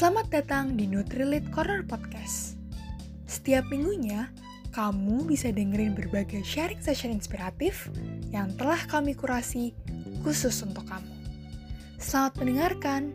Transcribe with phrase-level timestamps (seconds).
[0.00, 2.56] Selamat datang di Nutrilit Corner Podcast.
[3.28, 4.32] Setiap minggunya,
[4.72, 7.92] kamu bisa dengerin berbagai sharing session inspiratif
[8.32, 9.76] yang telah kami kurasi
[10.24, 11.12] khusus untuk kamu.
[12.00, 13.12] Selamat mendengarkan.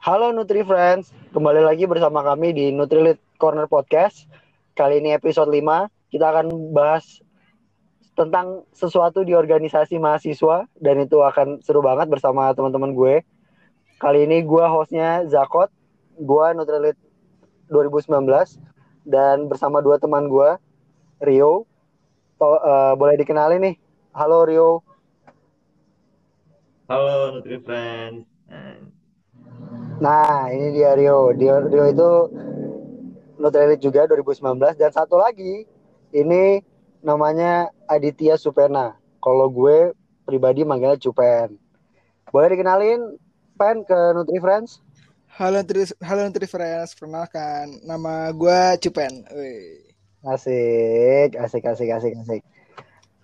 [0.00, 4.24] Halo Nutri Friends, kembali lagi bersama kami di Nutrilit Corner Podcast.
[4.72, 7.20] Kali ini episode 5, kita akan bahas
[8.20, 13.24] tentang sesuatu di organisasi mahasiswa dan itu akan seru banget bersama teman-teman gue.
[13.96, 15.72] Kali ini gue hostnya Zakot,
[16.20, 17.00] gue Nutrilit
[17.72, 18.20] 2019
[19.08, 20.60] dan bersama dua teman gue,
[21.24, 21.64] Rio.
[22.36, 23.74] To, uh, boleh dikenali nih.
[24.12, 24.84] Halo Rio.
[26.92, 28.28] Halo Nutri Friends.
[30.00, 31.32] Nah, ini dia Rio.
[31.32, 32.10] Rio, Rio itu
[33.40, 35.64] Nutrilit juga 2019 dan satu lagi
[36.12, 36.60] ini
[37.00, 38.94] namanya Aditya Supena.
[39.18, 39.90] Kalau gue
[40.22, 41.58] pribadi manggilnya Cupen.
[42.30, 43.18] Boleh dikenalin
[43.58, 44.78] Pen ke Nutri Friends?
[45.34, 49.26] Halo Nutri, halo Nutri Friends, perkenalkan nama gue Cupen.
[49.34, 49.90] Wih.
[50.22, 52.42] Asik, asik, asik, asik, asik.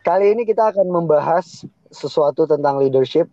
[0.02, 1.62] Kali ini kita akan membahas
[1.94, 3.30] sesuatu tentang leadership,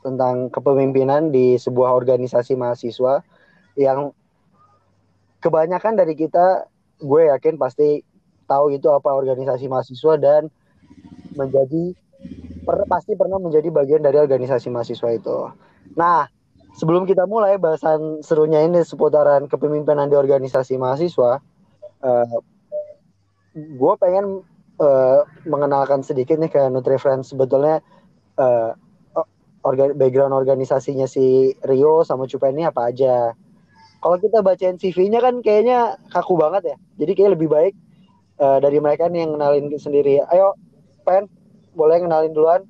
[0.00, 3.20] tentang kepemimpinan di sebuah organisasi mahasiswa
[3.76, 4.16] yang
[5.44, 6.64] kebanyakan dari kita
[7.00, 8.00] gue yakin pasti
[8.48, 10.48] tahu itu apa organisasi mahasiswa dan
[11.34, 11.94] menjadi
[12.64, 15.38] per, pasti pernah menjadi bagian dari organisasi mahasiswa itu.
[15.96, 16.28] Nah,
[16.76, 21.40] sebelum kita mulai bahasan serunya ini seputaran kepemimpinan di organisasi mahasiswa,
[22.04, 22.36] uh,
[23.54, 24.44] gue pengen
[24.78, 27.82] uh, mengenalkan sedikit nih ke Nutri Friends sebetulnya
[28.38, 28.76] uh,
[29.66, 33.34] orga, background organisasinya si Rio sama Cupa ini apa aja
[34.00, 36.76] kalau kita bacain CV-nya kan kayaknya kaku banget ya.
[37.04, 37.74] Jadi kayak lebih baik
[38.40, 40.24] uh, dari mereka nih yang kenalin sendiri.
[40.32, 40.56] Ayo,
[41.02, 41.26] Pen,
[41.74, 42.62] boleh kenalin duluan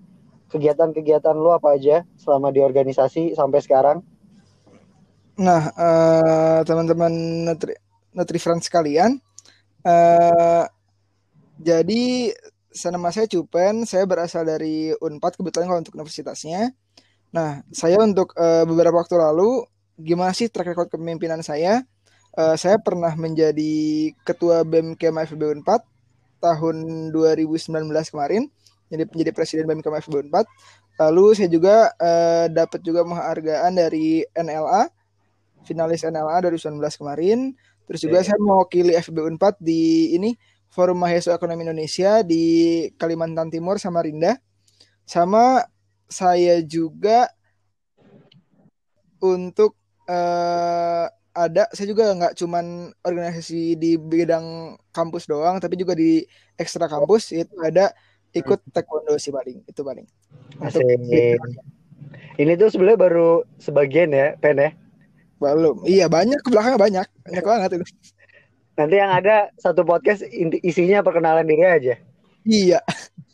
[0.51, 4.03] kegiatan-kegiatan lu apa aja selama di organisasi sampai sekarang?
[5.41, 7.13] Nah, uh, teman-teman
[7.47, 7.79] Nutri,
[8.13, 9.17] Nutri Friends kalian,
[9.87, 10.67] uh,
[11.57, 12.35] jadi
[12.91, 16.75] nama saya Cupen, saya berasal dari Unpad kebetulan kalau untuk universitasnya.
[17.31, 19.65] Nah, saya untuk uh, beberapa waktu lalu
[19.97, 21.87] gimana sih track record kepemimpinan saya?
[22.35, 25.67] Uh, saya pernah menjadi ketua BEM Kema FB 4
[26.41, 27.71] tahun 2019
[28.11, 28.49] kemarin,
[28.91, 31.01] jadi menjadi presiden BEM Kema FB 4.
[31.01, 34.91] Lalu saya juga uh, dapat juga penghargaan dari NLA,
[35.65, 37.39] finalis NLA 2019 kemarin.
[37.89, 38.27] Terus juga okay.
[38.33, 40.37] saya mewakili FB 4 di ini
[40.71, 44.39] Forum Mahasiswa Ekonomi Indonesia di Kalimantan Timur Samarinda.
[45.07, 45.67] Sama
[46.07, 47.31] saya juga
[49.23, 49.75] untuk
[50.07, 56.27] uh, ada saya juga nggak cuman organisasi di bidang kampus doang tapi juga di
[56.59, 57.95] ekstra kampus itu ada
[58.35, 60.07] ikut taekwondo sih paling itu paling.
[60.63, 60.83] Asik.
[62.41, 63.31] ini tuh sebenarnya baru
[63.63, 64.71] sebagian ya pen ya?
[65.41, 65.83] Belum.
[65.87, 67.07] Iya banyak ke belakangnya banyak.
[67.27, 67.87] Banyak banget itu.
[68.77, 70.25] Nanti yang ada satu podcast
[70.63, 71.95] isinya perkenalan diri aja.
[72.45, 72.81] Iya.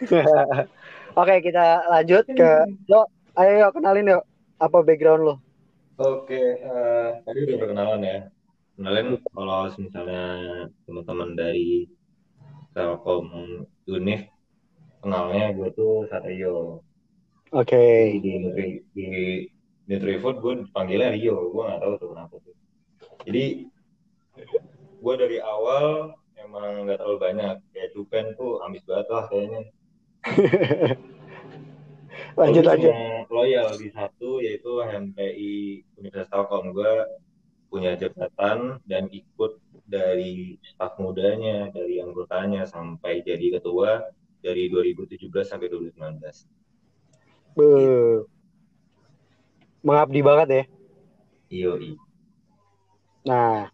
[1.21, 2.51] Oke kita lanjut ke
[2.93, 4.25] lo ayo kenalin yuk
[4.61, 5.34] apa background lo
[5.97, 8.19] Oke, uh, tadi udah perkenalan ya.
[8.77, 10.25] Kenalin kalau misalnya
[10.84, 11.89] teman-teman dari
[12.77, 13.33] Telkom
[13.89, 14.29] Unif
[15.01, 16.84] kenalnya gue tuh Satrio.
[17.49, 17.73] Oke.
[17.73, 18.21] Okay.
[18.21, 19.09] Di Nutri di
[19.89, 22.57] Nutrifood gue panggilnya Rio, gue nggak tahu tuh kenapa tuh.
[23.25, 23.45] Jadi
[25.01, 29.63] gue dari awal emang nggak terlalu banyak kayak Cupen tuh ambis banget lah kayaknya.
[32.36, 32.92] lanjut lanjut.
[33.32, 36.76] loyal di satu yaitu HMPI Universitas Telkom.
[36.76, 36.92] Gue
[37.72, 44.02] punya jabatan dan ikut dari staf mudanya dari anggotanya sampai jadi ketua
[44.42, 46.22] dari 2017 sampai 2019
[47.56, 47.69] Be.
[49.86, 50.64] Mengabdi banget ya?
[51.47, 51.72] Iyo
[53.26, 53.70] nah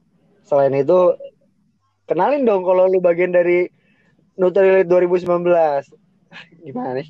[0.49, 1.13] selain itu
[2.09, 3.69] kenalin dong kalau lu bagian dari
[4.41, 5.29] Nutrilit 2019
[6.65, 7.09] gimana nih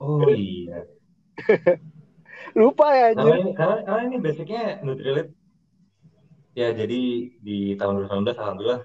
[0.00, 0.88] Oh iya.
[2.58, 5.28] Lupa ya Karena ini, karena, karena ini basicnya Nutrilit.
[6.56, 8.82] Ya jadi di tahun 2019 alhamdulillah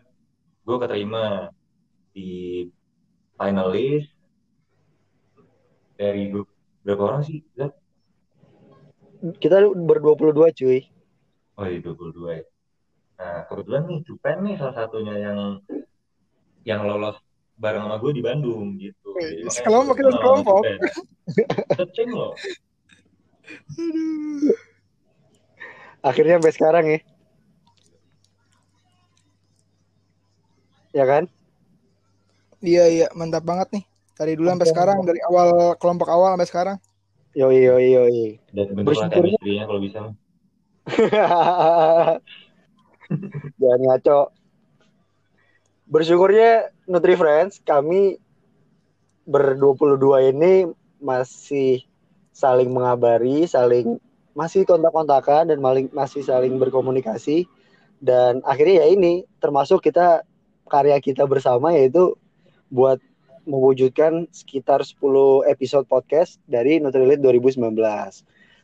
[0.65, 1.23] gue keterima
[2.13, 2.29] di
[3.39, 4.05] finalis
[5.95, 6.51] dari grup
[6.85, 7.41] berapa orang sih?
[7.57, 7.73] Zat?
[9.41, 10.79] Kita ber-22 cuy.
[11.57, 12.45] Oh iya 22 ya.
[13.15, 15.39] Nah kebetulan nih Cupen nih salah satunya yang
[16.67, 17.17] yang lolos
[17.55, 19.15] bareng sama gue di Bandung gitu.
[19.15, 20.61] Jadi, sekelompok kita sekelompok.
[21.79, 22.31] Cecing loh.
[26.03, 26.99] Akhirnya sampai sekarang ya.
[30.95, 31.23] Ya kan?
[32.63, 33.83] Iya iya mantap banget nih.
[34.15, 36.77] Dari dulu sampai sekarang, dari awal kelompok awal sampai sekarang.
[37.35, 38.25] Yoi yoi yoi.
[38.55, 39.99] Dan bentuklah Bersyukurnya- chemistry-nya kalau bisa.
[43.59, 44.19] Jangan ngaco.
[45.85, 48.17] Bersyukurnya Nutri Friends kami
[49.29, 50.53] ber-22 ini
[50.97, 51.85] masih
[52.33, 54.01] saling mengabari, saling
[54.33, 55.61] masih kontak-kontakan dan
[55.93, 57.47] masih saling berkomunikasi
[58.03, 60.27] dan akhirnya ya ini termasuk kita
[60.67, 62.17] karya kita bersama yaitu
[62.73, 62.99] buat
[63.45, 67.77] mewujudkan sekitar 10 episode podcast dari Nutrilite 2019.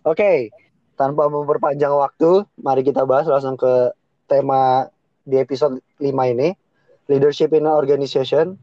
[0.10, 0.50] Oke,
[0.98, 3.94] tanpa memperpanjang waktu, mari kita bahas langsung ke
[4.26, 4.90] tema
[5.22, 6.58] di episode 5 ini,
[7.12, 8.56] leadership in an organization.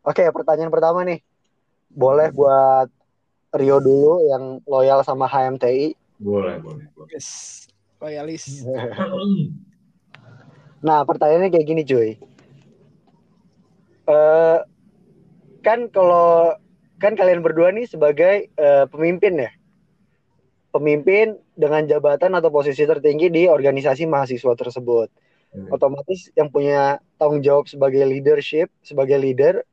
[0.00, 1.20] Oke, pertanyaan pertama nih.
[1.92, 2.88] Boleh buat
[3.52, 5.92] Rio dulu yang loyal sama HMTI.
[6.16, 7.12] Boleh, boleh, boleh.
[7.12, 7.68] Yes.
[8.00, 8.44] Loyalis.
[10.78, 12.10] Nah, pertanyaannya kayak gini, cuy.
[14.06, 14.58] Eh
[15.66, 16.54] kan kalau
[17.02, 19.50] kan kalian berdua nih sebagai eh, pemimpin ya.
[20.70, 25.10] Pemimpin dengan jabatan atau posisi tertinggi di organisasi mahasiswa tersebut.
[25.48, 25.72] Hmm.
[25.72, 29.64] Otomatis yang punya tanggung jawab sebagai leadership, sebagai leader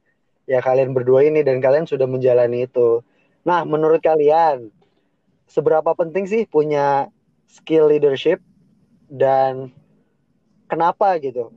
[0.46, 3.02] ya kalian berdua ini dan kalian sudah menjalani itu.
[3.44, 4.72] Nah, menurut kalian
[5.46, 7.10] seberapa penting sih punya
[7.46, 8.42] skill leadership
[9.12, 9.70] dan
[10.66, 11.54] kenapa gitu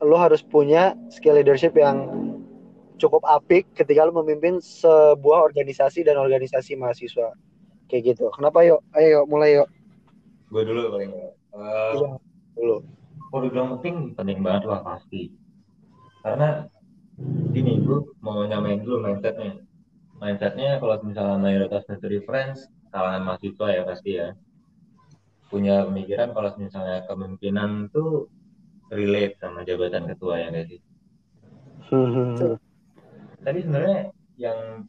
[0.00, 2.08] lo harus punya skill leadership yang
[2.96, 7.34] cukup apik ketika lo memimpin sebuah organisasi dan organisasi mahasiswa
[7.90, 9.68] kayak gitu kenapa yuk ayo yuk, mulai yuk
[10.50, 11.10] Gue dulu paling.
[11.14, 11.30] Eh,
[11.94, 12.18] Iya.
[12.58, 12.76] dulu
[13.30, 15.30] kalau dibilang penting, penting banget lah pasti.
[16.20, 16.66] Karena
[17.54, 19.62] gini, gue mau nyamain dulu mindsetnya.
[20.20, 24.28] Mindsetnya kalau misalnya mayoritas Nutri Friends, kalangan mahasiswa ya pasti ya.
[25.46, 28.26] Punya pemikiran kalau misalnya kepemimpinan tuh
[28.90, 30.82] relate sama jabatan ketua ya guys sih.
[31.90, 32.58] Hmm,
[33.42, 34.86] Tapi sebenarnya yang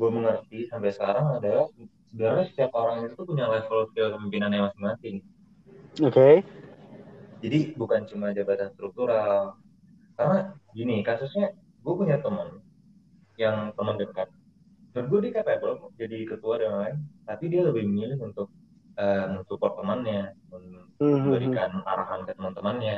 [0.00, 1.68] gue mengerti sampai sekarang adalah
[2.08, 5.16] sebenarnya setiap orang itu punya level skill kepemimpinannya masing-masing.
[6.00, 6.28] oke
[7.42, 9.56] Jadi bukan cuma jabatan struktural.
[10.18, 10.38] Karena
[10.76, 11.46] gini, kasusnya
[11.84, 12.48] gue punya teman
[13.42, 14.28] yang teman dekat.
[14.94, 16.96] Dan gue dia capable jadi ketua dan lain,
[17.28, 18.48] tapi dia lebih memilih untuk
[19.00, 22.96] eh, mensupport temannya, mem- Hmm, memberikan arahan ke teman-temannya,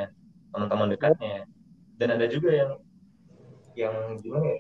[0.53, 1.37] teman-teman dekatnya.
[2.01, 2.73] Dan ada juga yang
[3.77, 4.59] yang gimana ya?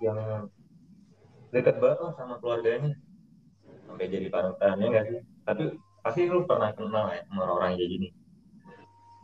[0.00, 0.50] Yang
[1.54, 2.90] dekat banget lah sama keluarganya.
[3.86, 5.20] Sampai jadi panutannya nggak sih?
[5.46, 5.62] Tapi
[6.04, 8.08] pasti lu pernah kenal ya sama orang yang kayak gini.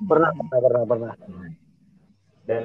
[0.04, 1.14] Pernah pernah pernah pernah.
[2.46, 2.64] Dan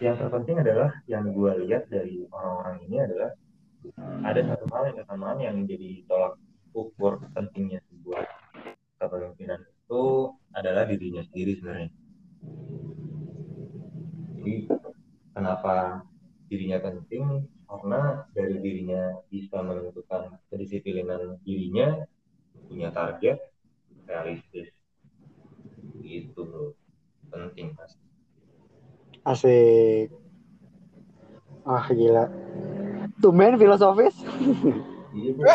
[0.00, 3.30] yang terpenting adalah yang gue lihat dari orang-orang ini adalah
[4.24, 6.34] ada satu hal yang kesamaan yang menjadi tolak
[6.72, 8.24] ukur pentingnya sebuah
[9.00, 11.90] kepemimpinan itu adalah dirinya sendiri sebenarnya.
[14.40, 14.54] Jadi
[15.36, 16.04] kenapa
[16.48, 17.44] dirinya penting?
[17.68, 22.02] Karena dari dirinya bisa menentukan kedisiplinan dirinya,
[22.66, 23.38] punya target,
[24.08, 24.79] realistis.
[26.10, 26.74] Itu bro,
[27.30, 28.02] penting pasti.
[29.22, 30.10] asik
[31.68, 32.26] ah gila
[33.22, 34.16] tumben filosofis
[35.14, 35.54] Iya bro,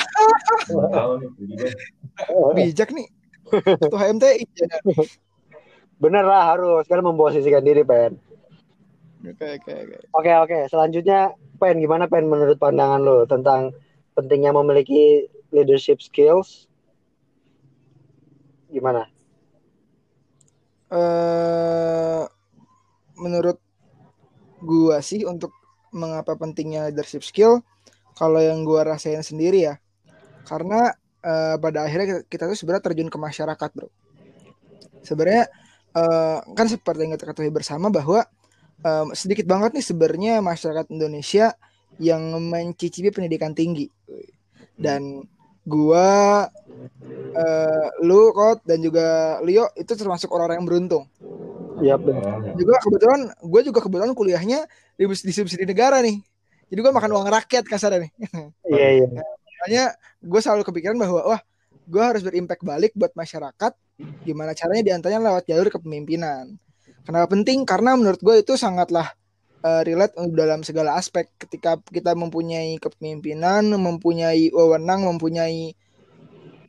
[2.29, 3.07] gue Bijak nih.
[3.51, 4.43] Ketua HMTI.
[4.55, 4.79] ya.
[5.95, 8.15] bener lah harus kan memposisikan diri pen
[9.25, 9.97] Oke, oke, oke.
[10.13, 13.73] Oke oke, selanjutnya Pen gimana Pen menurut pandangan lo tentang
[14.13, 16.69] pentingnya memiliki leadership skills?
[18.69, 19.09] Gimana?
[20.91, 22.23] Eh
[23.15, 23.57] menurut
[24.61, 25.53] gua sih untuk
[25.95, 27.63] mengapa pentingnya leadership skill
[28.15, 29.75] kalau yang gua rasain sendiri ya
[30.45, 30.93] karena
[31.25, 33.89] eh, pada akhirnya kita, kita tuh sebenarnya terjun ke masyarakat bro.
[35.01, 35.49] Sebenarnya
[35.97, 38.21] eh, kan seperti yang kita ketahui bersama bahwa
[38.85, 41.57] eh, sedikit banget nih sebenarnya masyarakat Indonesia
[41.97, 43.87] yang mencicipi pendidikan tinggi
[44.75, 45.23] dan
[45.65, 46.45] gua
[47.35, 51.05] eh, lu Kot dan juga Leo itu termasuk orang-orang yang beruntung.
[51.75, 52.55] Iya bener.
[52.55, 54.63] juga kebetulan gue juga kebetulan kuliahnya
[54.95, 56.23] di, di subsidi negara nih.
[56.71, 58.11] Jadi gue makan uang rakyat kasarnya nih.
[58.71, 59.07] Iya iya.
[59.55, 59.83] makanya
[60.23, 61.41] gue selalu kepikiran bahwa wah
[61.85, 63.73] gue harus berimpact balik buat masyarakat
[64.23, 66.55] gimana caranya di antaranya lewat jalur kepemimpinan.
[67.05, 67.67] Kenapa penting?
[67.67, 69.13] Karena menurut gue itu sangatlah
[69.65, 71.33] eh, relate dalam segala aspek.
[71.41, 75.73] Ketika kita mempunyai kepemimpinan mempunyai wewenang mempunyai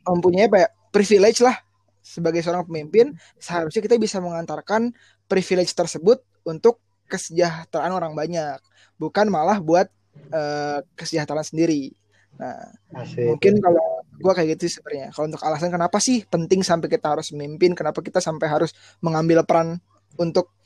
[0.07, 1.55] mempunyai apa ya privilege lah
[1.99, 4.95] sebagai seorang pemimpin seharusnya kita bisa mengantarkan
[5.27, 6.79] privilege tersebut untuk
[7.11, 8.57] kesejahteraan orang banyak.
[8.97, 9.91] Bukan malah buat
[10.33, 11.93] eh, kesejahteraan sendiri.
[12.37, 13.27] Nah Asik.
[13.27, 13.83] mungkin kalau
[14.17, 15.13] gua kayak gitu sebenarnya.
[15.13, 18.73] Kalau untuk alasan kenapa sih penting sampai kita harus memimpin kenapa kita sampai harus
[19.03, 19.77] mengambil peran
[20.17, 20.56] untuk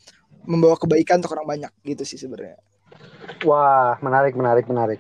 [0.46, 2.58] membawa kebaikan untuk orang banyak gitu sih sebenarnya
[3.42, 5.00] Wah, menarik, menarik, menarik.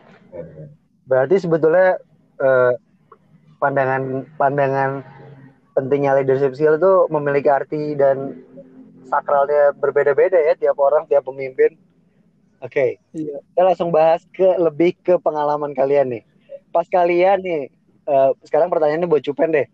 [1.06, 2.00] Berarti sebetulnya
[2.40, 2.74] eh,
[3.62, 5.06] pandangan pandangan
[5.78, 8.42] pentingnya leadership skill itu memiliki arti dan
[9.06, 11.78] sakralnya berbeda-beda ya tiap orang, tiap pemimpin.
[12.62, 13.42] Oke, Iya.
[13.42, 16.24] kita langsung bahas ke lebih ke pengalaman kalian nih.
[16.70, 17.62] Pas kalian nih,
[18.08, 19.68] eh, sekarang pertanyaannya buat Cupen deh.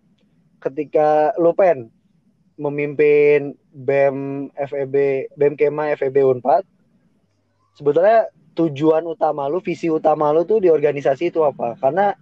[0.60, 1.94] Ketika lu pen
[2.58, 6.66] memimpin BEM FEB, BEM Kema FEB Unpad,
[7.78, 11.78] sebetulnya tujuan utama lu, visi utama lu tuh di organisasi itu apa?
[11.78, 12.18] Karena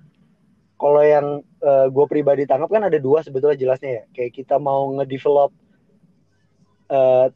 [0.75, 4.03] kalau yang gue pribadi tangkap kan ada dua sebetulnya jelasnya ya.
[4.11, 5.55] Kayak kita mau ngedevelop
[6.91, 7.27] eh,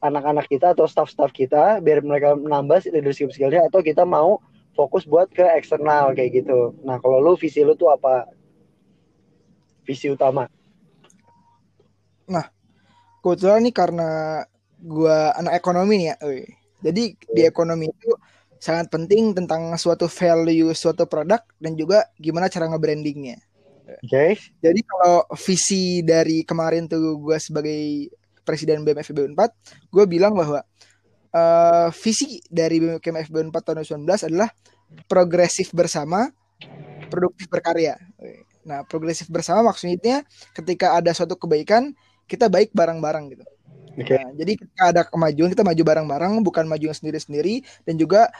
[0.00, 4.40] anak-anak kita atau staff-staff kita biar mereka menambah leadership skillnya atau kita mau
[4.72, 6.72] fokus buat ke eksternal kayak gitu.
[6.86, 8.30] Nah kalau lu visi lu tuh apa?
[9.84, 10.48] Visi utama.
[13.20, 14.10] Kebetulan nih karena
[14.80, 16.46] gua anak ekonomi nih ya, euy.
[16.80, 18.10] Jadi di ekonomi itu
[18.60, 23.40] sangat penting tentang suatu value suatu produk dan juga gimana cara nge-brandingnya.
[24.04, 24.38] Oke.
[24.60, 28.12] Jadi kalau visi dari kemarin tuh gue sebagai
[28.44, 30.60] presiden BMFB 4, gue bilang bahwa
[31.34, 34.50] eh, visi dari BMFB 4 tahun 2019 adalah
[35.06, 36.28] progresif bersama,
[37.08, 37.96] produktif berkarya.
[38.66, 40.22] Nah, progresif bersama maksudnya
[40.52, 41.96] ketika ada suatu kebaikan,
[42.30, 43.44] kita baik bareng-bareng gitu.
[43.98, 44.14] Oke.
[44.14, 48.30] Nah, jadi ketika ada kemajuan kita maju bareng-bareng, bukan maju sendiri-sendiri dan juga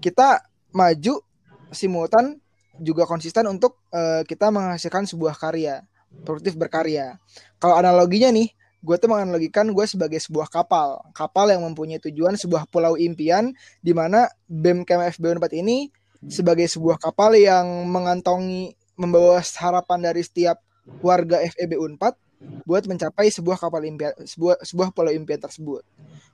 [0.00, 0.40] kita
[0.72, 1.20] maju
[1.68, 2.40] simultan
[2.80, 5.84] juga konsisten untuk eh, kita menghasilkan sebuah karya,
[6.24, 7.20] produktif berkarya.
[7.60, 8.48] Kalau analoginya nih,
[8.80, 13.52] gue tuh menganalogikan gue sebagai sebuah kapal, kapal yang mempunyai tujuan sebuah pulau impian,
[13.84, 15.92] di mana BEM KMF 4 ini
[16.26, 20.60] sebagai sebuah kapal yang mengantongi membawa harapan dari setiap
[21.04, 22.23] warga FEB Unpad
[22.64, 25.84] buat mencapai sebuah kapal impian sebuah sebuah pulau impian tersebut.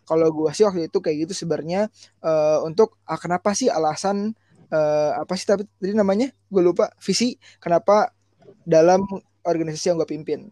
[0.07, 1.91] Kalau gue sih waktu itu kayak gitu sebenarnya
[2.23, 4.35] eh, untuk ah, kenapa sih alasan
[4.71, 8.15] eh, apa sih tapi tadi namanya gue lupa visi kenapa
[8.63, 9.03] dalam
[9.43, 10.51] organisasi yang gue pimpin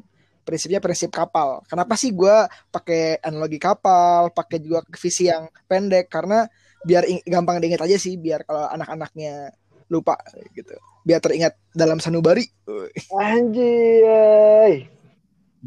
[0.49, 1.61] prinsipnya prinsip kapal.
[1.69, 6.49] Kenapa sih gue pakai analogi kapal, pakai juga visi yang pendek karena
[6.89, 9.53] biar gampang diingat aja sih biar kalau anak-anaknya
[9.93, 10.17] lupa
[10.57, 10.73] gitu.
[11.05, 12.49] Biar teringat dalam sanubari.
[13.13, 14.98] Anjay.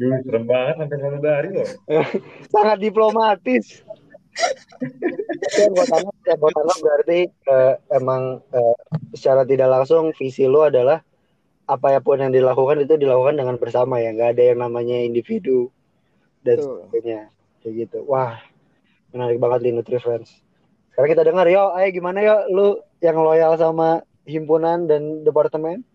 [0.02, 1.68] Serem banget sampai sanubari loh.
[2.54, 3.66] Sangat diplomatis.
[5.60, 8.76] yang gue tangkap, yang gue tangkap berarti eh, emang eh,
[9.12, 11.04] secara tidak langsung visi lu adalah
[11.68, 15.68] apa pun yang dilakukan itu dilakukan dengan bersama ya, nggak ada yang namanya individu
[16.42, 16.88] dan Betul.
[16.88, 17.20] sebagainya
[17.62, 17.98] kayak gitu.
[18.08, 18.40] Wah,
[19.14, 20.42] menarik banget di Nutri Friends.
[20.92, 22.68] Sekarang kita dengar yo, ayo gimana yo, lu
[23.00, 25.86] yang loyal sama himpunan dan departemen?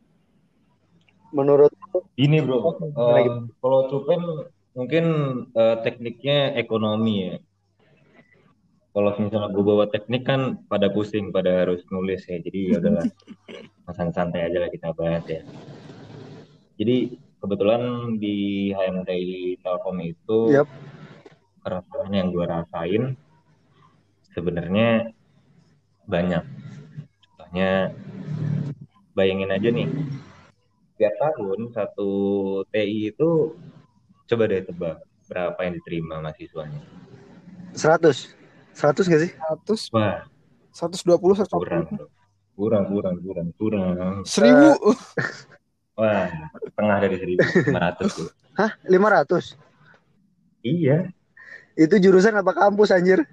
[1.35, 1.69] Menurut
[2.17, 3.53] Ini bro, gitu?
[3.61, 4.21] kalau Cupen
[4.77, 5.05] mungkin
[5.53, 7.35] eh, tekniknya ekonomi ya.
[8.97, 12.41] Kalau misalnya gue bawa teknik kan pada pusing, pada harus nulis ya.
[12.41, 13.05] Jadi ya udahlah,
[14.17, 15.45] santai aja lah kita bahas ya.
[16.81, 20.65] Jadi kebetulan di HMTI Telkom itu Yap.
[21.61, 23.03] keresahan yang gue rasain
[24.33, 25.13] sebenarnya
[26.09, 26.45] banyak.
[27.25, 27.93] Contohnya,
[29.13, 29.89] bayangin aja nih,
[30.97, 32.09] tiap tahun satu
[32.69, 33.55] TI itu
[34.27, 34.95] coba deh tebak
[35.27, 36.81] berapa yang diterima mahasiswanya.
[37.73, 38.33] 100.
[38.73, 39.31] 100 gak sih?
[39.33, 40.25] 100, Wah,
[40.69, 42.05] 120, kurang, 140, bro.
[42.53, 44.13] kurang, kurang, kurang, kurang.
[44.21, 44.77] 1000.
[45.97, 46.29] Wah,
[46.61, 48.29] setengah dari 1.500 tuh.
[48.53, 48.71] Hah?
[48.85, 49.57] 500?
[50.61, 51.09] Iya,
[51.77, 53.21] Itu jurusan apa kampus anjir?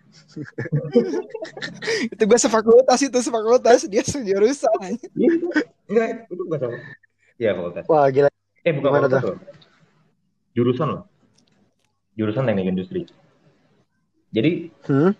[2.13, 5.01] itu gue sefakultas itu sefakultas dia sejurusan
[5.89, 6.77] enggak, itu sama.
[7.35, 7.85] Iya, fakultas.
[7.91, 8.29] Wah, gila.
[8.63, 9.39] Eh, bukan Gimana fakultas loh.
[10.55, 11.03] Jurusan loh.
[12.15, 13.03] Jurusan teknik industri.
[14.31, 15.13] Jadi, Hmm?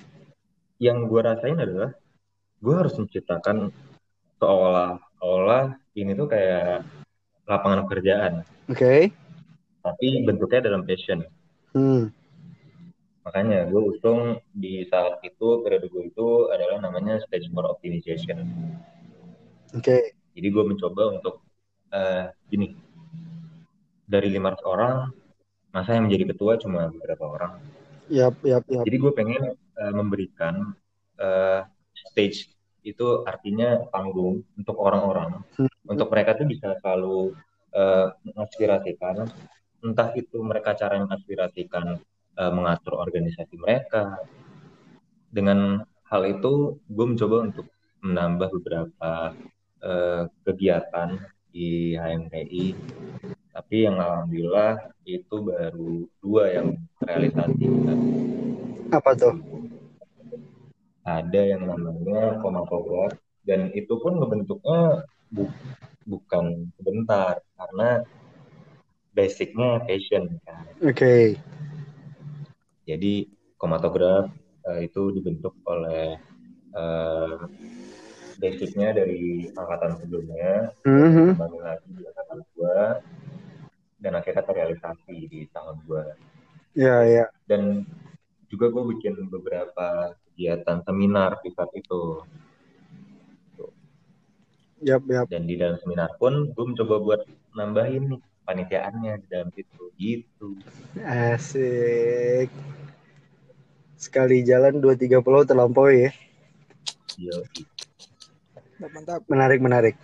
[0.79, 1.95] yang gue rasain adalah
[2.59, 3.71] gue harus menciptakan
[4.43, 6.83] seolah-olah ini tuh kayak
[7.47, 9.15] lapangan pekerjaan, Oke.
[9.81, 11.23] tapi bentuknya dalam passion.
[11.71, 12.11] Hmm.
[13.23, 18.45] Makanya gue usung di saat itu periode gue itu adalah namanya stage for optimization.
[19.73, 20.17] Oke.
[20.35, 21.44] Jadi gue mencoba untuk
[21.95, 22.75] eh gini
[24.05, 24.95] dari 500 orang
[25.75, 27.53] masa yang menjadi ketua cuma beberapa orang.
[28.13, 28.85] Yap, yap, yap.
[28.87, 30.71] Jadi gue pengen eh, memberikan
[31.19, 31.67] eh,
[32.11, 32.53] stage
[32.85, 35.73] itu artinya panggung untuk orang-orang, Hmm.
[35.89, 37.33] untuk mereka tuh bisa selalu
[37.75, 39.27] eh, mengaspirasikan,
[39.83, 41.99] entah itu mereka cara mengaspirasikan
[42.39, 44.21] eh, mengatur organisasi mereka.
[45.35, 47.67] Dengan hal itu, gue mencoba untuk
[48.05, 49.35] menambah beberapa
[49.83, 52.75] eh, kegiatan di HMTI,
[53.55, 56.75] tapi yang alhamdulillah itu baru dua yang
[57.07, 57.71] realisasi.
[58.91, 59.39] Apa tuh?
[61.05, 63.13] ada yang namanya komatograf
[63.45, 65.53] dan itu pun ngebentuknya bu
[66.09, 68.05] bukan sebentar karena
[69.13, 70.65] basicnya passion kan.
[70.81, 70.97] Oke.
[70.97, 71.25] Okay.
[72.89, 73.29] Jadi
[73.61, 74.33] komatograf
[74.69, 76.17] uh, itu dibentuk oleh
[76.77, 77.49] uh,
[78.41, 81.29] basicnya dari angkatan sebelumnya, mm-hmm.
[81.39, 82.99] lagi di angkatan gua,
[84.03, 86.15] dan akhirnya terrealisasi di tahun gua.
[86.75, 87.17] Iya, yeah, iya.
[87.23, 87.29] Yeah.
[87.47, 87.63] Dan
[88.51, 92.23] juga gue bikin beberapa kegiatan seminar di saat itu.
[94.85, 95.27] Yap, yap.
[95.31, 97.21] Dan di dalam seminar pun gue mencoba buat
[97.57, 100.49] nambahin nih panitiaannya di dalam situ gitu.
[101.01, 102.53] Asik.
[103.97, 106.13] Sekali jalan dua tiga pulau terlampaui ya.
[107.17, 107.39] Iya.
[108.81, 109.21] Mantap.
[109.31, 109.95] Menarik, menarik.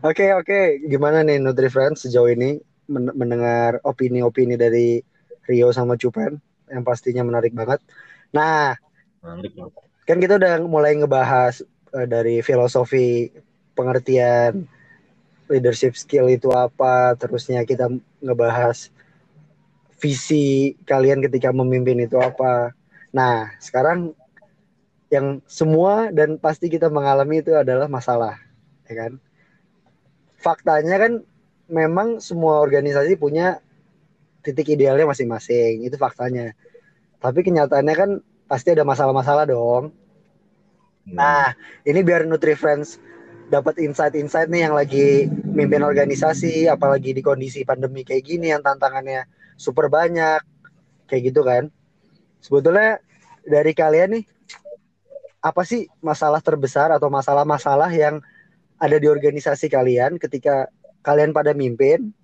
[0.03, 0.43] Oke, oke.
[0.43, 0.91] Okay, okay.
[0.91, 2.59] Gimana nih Nutri Friends sejauh ini
[2.91, 4.99] mendengar opini-opini dari
[5.47, 7.79] Rio sama Cupen yang pastinya menarik banget.
[8.35, 8.75] Nah,
[9.23, 9.55] menarik.
[10.03, 11.63] kan kita udah mulai ngebahas
[11.95, 13.31] uh, dari filosofi
[13.79, 14.67] pengertian
[15.47, 17.87] leadership skill itu apa, terusnya kita
[18.19, 18.91] ngebahas
[20.03, 22.75] visi kalian ketika memimpin itu apa.
[23.15, 24.11] Nah, sekarang
[25.13, 28.41] yang semua dan pasti kita mengalami itu adalah masalah,
[28.89, 29.11] ya kan?
[30.41, 31.13] Faktanya kan
[31.69, 33.61] memang semua organisasi punya
[34.41, 36.57] titik idealnya masing-masing, itu faktanya.
[37.21, 38.09] Tapi kenyataannya kan
[38.49, 39.93] pasti ada masalah-masalah dong.
[41.05, 41.15] Hmm.
[41.15, 41.53] Nah,
[41.85, 42.97] ini biar Nutri Friends
[43.53, 49.29] dapat insight-insight nih yang lagi mimpin organisasi, apalagi di kondisi pandemi kayak gini yang tantangannya
[49.61, 50.41] super banyak
[51.07, 51.69] kayak gitu kan
[52.41, 52.99] sebetulnya
[53.45, 54.23] dari kalian nih
[55.43, 58.23] apa sih masalah terbesar atau masalah-masalah yang
[58.79, 60.71] ada di organisasi kalian ketika
[61.03, 62.15] kalian pada mimpin?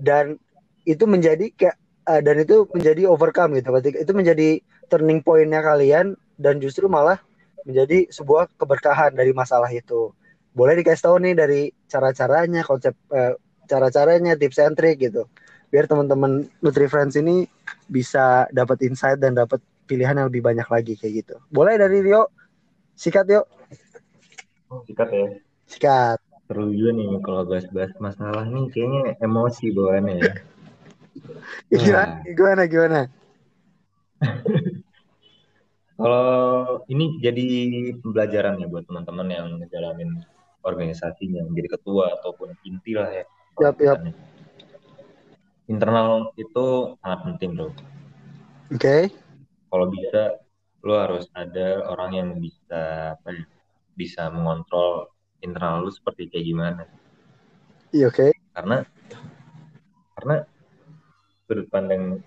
[0.00, 0.40] Dan
[0.88, 1.76] itu menjadi kayak
[2.08, 3.68] uh, dan itu menjadi overcome gitu.
[3.76, 4.48] Ketika itu menjadi
[4.88, 7.20] turning pointnya kalian dan justru malah
[7.68, 10.16] menjadi sebuah keberkahan dari masalah itu.
[10.56, 13.36] Boleh dikasih tahu nih dari cara-caranya konsep uh,
[13.68, 15.28] cara-caranya tips and trick gitu.
[15.70, 17.46] Biar teman-teman Nutri Friends ini
[17.86, 21.34] bisa dapat insight dan dapat pilihan yang lebih banyak lagi kayak gitu.
[21.50, 22.30] Boleh dari Rio?
[22.94, 23.46] Sikat yuk.
[24.70, 25.26] Oh, sikat ya.
[25.66, 26.18] Sikat.
[26.46, 30.32] Perlu juga nih kalau bahas-bahas masalah nih kayaknya emosi bawaannya ya.
[31.82, 32.22] gimana, nah.
[32.22, 33.00] gimana, gimana?
[35.98, 36.26] kalau
[36.86, 37.46] ini jadi
[37.98, 40.22] pembelajaran ya buat teman-teman yang ngejalanin
[40.62, 43.24] organisasinya, menjadi ketua ataupun inti lah ya.
[43.58, 43.98] Yap, yap
[45.70, 47.70] internal itu sangat penting bro.
[47.70, 47.74] Oke.
[48.74, 49.02] Okay.
[49.70, 50.42] Kalau bisa
[50.82, 53.44] lo harus ada orang yang bisa apa ya,
[53.94, 55.12] bisa mengontrol
[55.44, 56.82] internal lu seperti kayak gimana.
[57.94, 58.28] Iya oke.
[58.28, 58.30] Okay.
[58.50, 58.82] Karena
[60.18, 60.36] karena
[61.46, 62.20] sudut pandang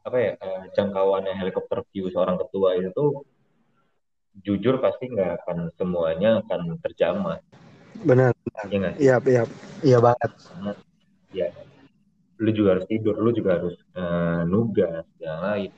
[0.00, 3.22] apa ya uh, jangkauannya helikopter view seorang ketua itu tuh
[4.40, 7.38] jujur pasti nggak akan semuanya akan terjamah.
[8.00, 8.32] Benar.
[8.70, 9.42] Iya Iya iya
[9.84, 10.30] iya banget.
[10.32, 10.72] Karena,
[11.36, 11.48] ya
[12.40, 15.70] lu juga harus tidur lu juga harus uh, nugas yang lain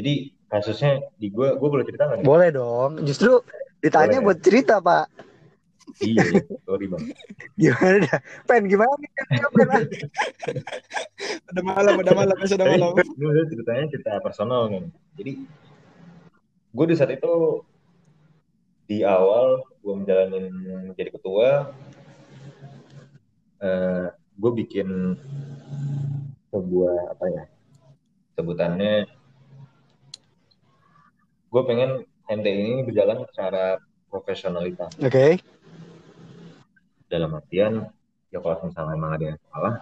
[0.00, 3.04] jadi kasusnya di gue gue boleh cerita nggak boleh dong.
[3.04, 3.44] Justru
[3.84, 5.06] ditanya boleh, buat cerita pak.
[6.00, 6.24] Iya
[6.64, 7.04] sorry bang.
[7.60, 8.18] Gimana dah?
[8.48, 9.10] Pen gimana nih?
[11.52, 12.94] Udah malam udah malam sudah malam.
[12.94, 14.86] ini udah ceritanya cerita personal nih
[15.18, 15.32] jadi
[16.70, 17.66] gue di saat itu
[18.86, 20.46] di awal gue menjalanin
[20.94, 21.74] menjadi ketua
[23.60, 25.18] uh, gue bikin
[26.48, 27.44] sebuah apa ya
[28.38, 29.10] sebutannya
[31.50, 34.94] gue pengen MT ini berjalan secara profesionalitas.
[35.02, 35.10] Oke.
[35.10, 35.32] Okay.
[37.10, 37.90] Dalam artian
[38.30, 39.74] ya kalau misalnya emang ada yang salah,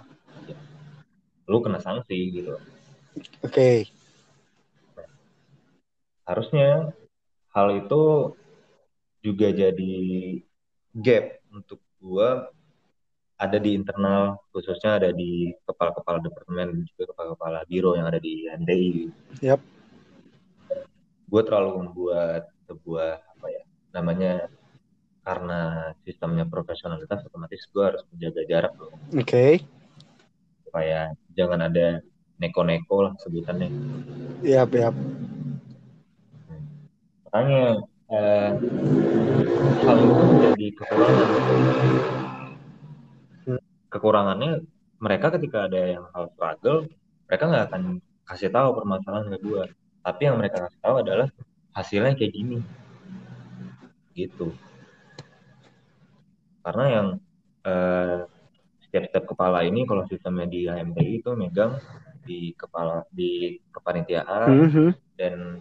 [0.48, 0.56] ya,
[1.44, 2.56] lu kena sanksi gitu.
[3.44, 3.52] Oke.
[3.52, 3.76] Okay.
[4.96, 5.08] Nah,
[6.24, 6.96] harusnya
[7.52, 8.32] hal itu
[9.20, 9.96] juga jadi
[10.96, 12.28] gap untuk gue
[13.38, 18.96] ada di internal khususnya ada di kepala-kepala departemen juga kepala-kepala biro yang ada di NDI.
[19.44, 19.77] Yap.
[21.28, 23.62] Gue terlalu membuat sebuah apa ya
[23.92, 24.32] namanya
[25.24, 28.92] karena sistemnya profesionalitas otomatis gue harus menjaga jarak loh.
[29.12, 29.22] Oke.
[29.24, 29.52] Okay.
[30.64, 32.00] Supaya jangan ada
[32.40, 33.68] neko-neko lah sebutannya.
[34.40, 34.96] Yap, yap.
[37.28, 38.50] Makanya eh,
[39.84, 41.28] hal itu menjadi kekurangan
[43.88, 44.52] kekurangannya
[45.00, 46.84] mereka ketika ada yang hal struggle
[47.28, 47.82] mereka nggak akan
[48.28, 49.64] kasih tahu permasalahan ke gue
[50.08, 51.28] tapi yang mereka kasih tahu adalah
[51.76, 52.58] hasilnya kayak gini
[54.16, 54.56] gitu
[56.64, 57.06] karena yang
[57.68, 58.24] eh,
[58.88, 61.76] setiap-setiap kepala ini kalau sistemnya di HMTI itu megang
[62.24, 64.88] di kepala di kepanitiaan mm -hmm.
[65.20, 65.60] dan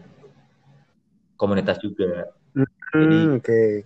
[1.38, 2.34] komunitas juga.
[2.92, 3.86] Hmm, oke.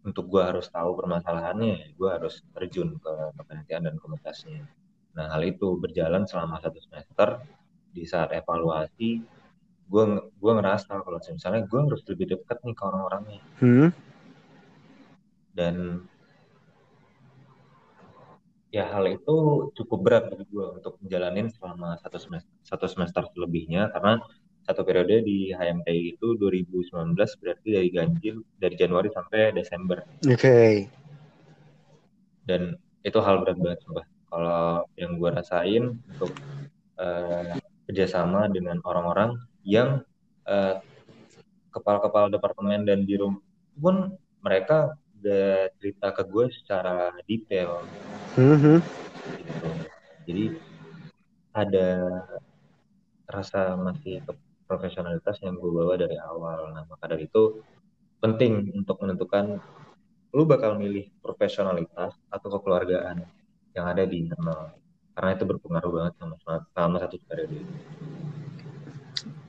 [0.00, 4.66] Untuk gue harus tahu permasalahannya, gue harus terjun ke kepanitiaan dan komunitasnya.
[5.14, 7.44] Nah, hal itu berjalan selama satu semester.
[7.90, 9.20] Di saat evaluasi,
[9.90, 10.04] gue
[10.38, 13.42] gue ngerasa kalau misalnya gue harus lebih dekat nih ke orang-orangnya.
[13.58, 13.90] Hmm.
[15.50, 16.06] Dan
[18.70, 23.90] ya hal itu cukup berat bagi gue untuk menjalanin selama satu semester satu semester lebihnya
[23.90, 24.22] karena
[24.62, 30.06] satu periode di HMT itu 2019 berarti dari ganjil dari Januari sampai Desember.
[30.22, 30.38] Oke.
[30.38, 30.74] Okay.
[32.46, 34.06] Dan itu hal berat banget sumpah.
[34.30, 36.30] Kalau yang gue rasain untuk
[37.02, 37.58] uh,
[37.90, 39.34] kerjasama dengan orang-orang
[39.66, 40.06] yang
[40.46, 40.78] uh,
[41.74, 43.42] kepala-kepala departemen dan biro
[43.74, 44.14] pun
[44.46, 47.82] mereka udah cerita ke gue secara detail.
[48.38, 48.78] Mm-hmm.
[49.42, 49.68] Gitu.
[50.30, 50.44] Jadi
[51.50, 51.88] ada
[53.26, 54.22] rasa masih
[54.70, 56.70] profesionalitas yang gue bawa dari awal.
[56.70, 57.58] Nah maka dari itu
[58.22, 59.58] penting untuk menentukan
[60.30, 63.26] lu bakal milih profesionalitas atau kekeluargaan
[63.74, 64.78] yang ada di internal
[65.16, 66.34] karena itu berpengaruh banget sama
[66.74, 67.56] sama satu periode.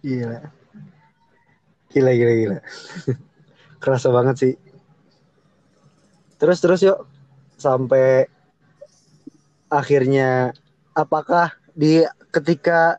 [0.01, 0.39] Gila.
[1.91, 2.57] Gila gila gila.
[3.81, 4.53] Kerasa banget sih
[6.41, 7.05] terus terus yuk
[7.61, 8.25] sampai
[9.69, 10.57] akhirnya
[10.97, 12.01] apakah di
[12.33, 12.97] ketika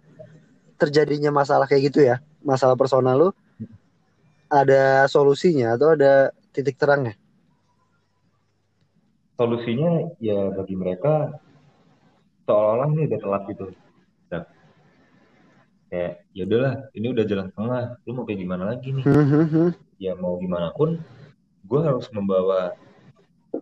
[0.79, 3.29] terjadinya masalah kayak gitu ya masalah personal lu
[4.47, 7.19] ada solusinya atau ada titik terangnya
[9.35, 11.35] solusinya ya bagi mereka
[12.47, 13.65] seolah-olah ini udah telat gitu.
[14.33, 14.45] Nah,
[15.89, 19.05] kayak ya udahlah ini udah jalan tengah lu mau kayak gimana lagi nih?
[19.07, 19.71] Hmm, hmm, hmm.
[20.03, 20.99] ya mau gimana pun
[21.63, 22.75] gue harus membawa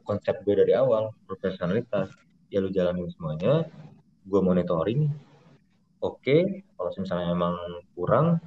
[0.07, 2.09] konsep gue dari awal profesionalitas.
[2.51, 3.69] Ya lu jalanin semuanya
[4.27, 5.11] gue monitoring.
[6.01, 6.41] Oke okay,
[6.81, 7.57] kalau misalnya emang
[7.93, 8.41] kurang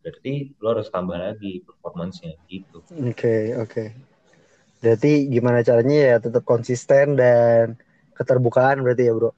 [0.00, 2.80] berarti lo harus tambah lagi performancenya gitu.
[2.88, 3.68] Oke okay, oke.
[3.68, 3.88] Okay.
[4.80, 7.76] berarti gimana caranya ya tetap konsisten dan
[8.16, 9.36] keterbukaan berarti ya bro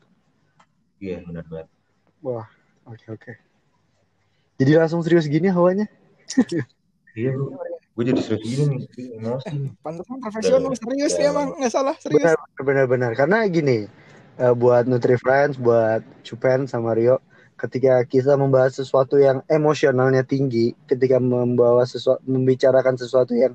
[1.02, 1.68] iya benar banget
[2.22, 2.46] wah
[2.86, 3.22] oke okay, oke.
[3.26, 3.34] Okay.
[4.62, 5.90] jadi langsung serius gini hawanya?
[7.12, 7.52] Iya bro
[7.92, 8.80] gue jadi serius gini nih.
[9.84, 12.24] Pantesan profesional serius ya emang nggak salah serius.
[12.24, 13.10] Benar benar benar.
[13.12, 13.84] Karena gini
[14.40, 17.20] uh, buat Nutri Friends buat Cupen sama Rio
[17.60, 23.54] ketika kita membahas sesuatu yang emosionalnya tinggi ketika membawa sesuatu membicarakan sesuatu yang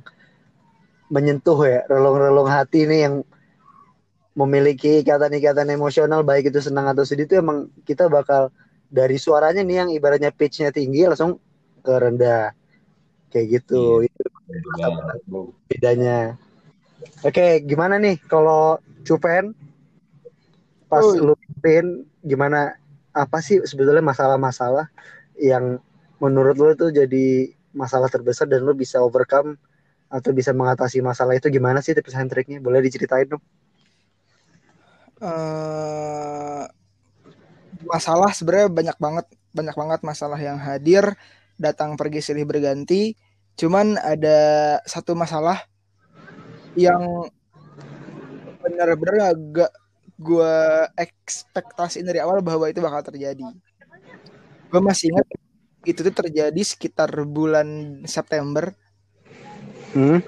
[1.10, 3.16] menyentuh ya relung-relung hati ini yang
[4.38, 8.54] memiliki ikatan-ikatan emosional baik itu senang atau sedih itu emang kita bakal
[8.86, 11.42] dari suaranya nih yang ibaratnya pitchnya tinggi langsung
[11.82, 12.54] ke rendah.
[13.34, 14.06] Kayak gitu.
[14.06, 14.24] Iya, itu
[15.66, 16.38] bedanya.
[17.26, 19.58] Oke gimana nih kalau Cupen?
[20.86, 21.34] Pas oh.
[21.34, 21.36] lu
[22.22, 22.78] gimana
[23.12, 24.88] apa sih sebetulnya masalah-masalah
[25.42, 25.82] yang
[26.22, 29.58] menurut lu itu jadi masalah terbesar dan lu bisa overcome
[30.14, 31.50] atau bisa mengatasi masalah itu?
[31.50, 32.62] Gimana sih tips and triknya?
[32.62, 33.42] Boleh diceritain dong
[35.22, 36.64] uh,
[37.88, 39.26] masalah sebenarnya banyak banget
[39.56, 41.18] banyak banget masalah yang hadir
[41.58, 43.18] datang pergi silih berganti.
[43.58, 45.66] Cuman ada satu masalah
[46.78, 47.26] yang
[48.62, 49.72] benar-benar agak
[50.18, 50.56] gue
[50.98, 53.46] ekspektasiin dari awal bahwa itu bakal terjadi.
[54.70, 55.28] Gue masih ingat
[55.88, 58.76] itu tuh terjadi sekitar bulan September,
[59.96, 60.20] hmm?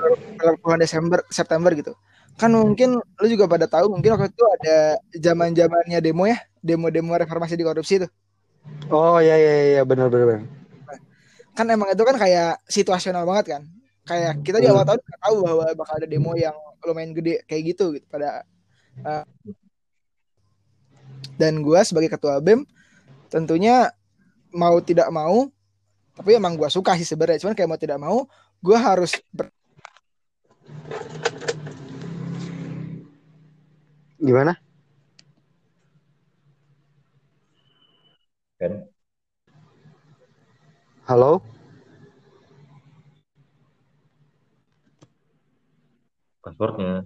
[0.64, 1.94] bulan Desember, September gitu.
[2.36, 4.76] Kan mungkin lu juga pada tahu mungkin waktu itu ada
[5.18, 8.08] zaman zamannya demo ya, demo-demo reformasi di korupsi itu.
[8.92, 10.60] Oh iya iya iya benar benar
[11.60, 13.62] kan emang itu kan kayak situasional banget kan.
[14.08, 16.56] Kayak kita di awal tahun nggak tahu bahwa bakal ada demo yang
[16.88, 18.48] lumayan gede kayak gitu gitu pada
[19.04, 19.28] uh,
[21.36, 22.64] dan gue sebagai ketua bem
[23.28, 23.92] tentunya
[24.56, 25.52] mau tidak mau
[26.16, 27.44] tapi emang gue suka sih sebenarnya.
[27.44, 28.18] Cuman kayak mau tidak mau
[28.64, 29.52] gue harus ber...
[34.20, 34.54] gimana
[38.60, 38.86] kan
[41.10, 41.42] Halo?
[46.46, 47.02] Passwordnya.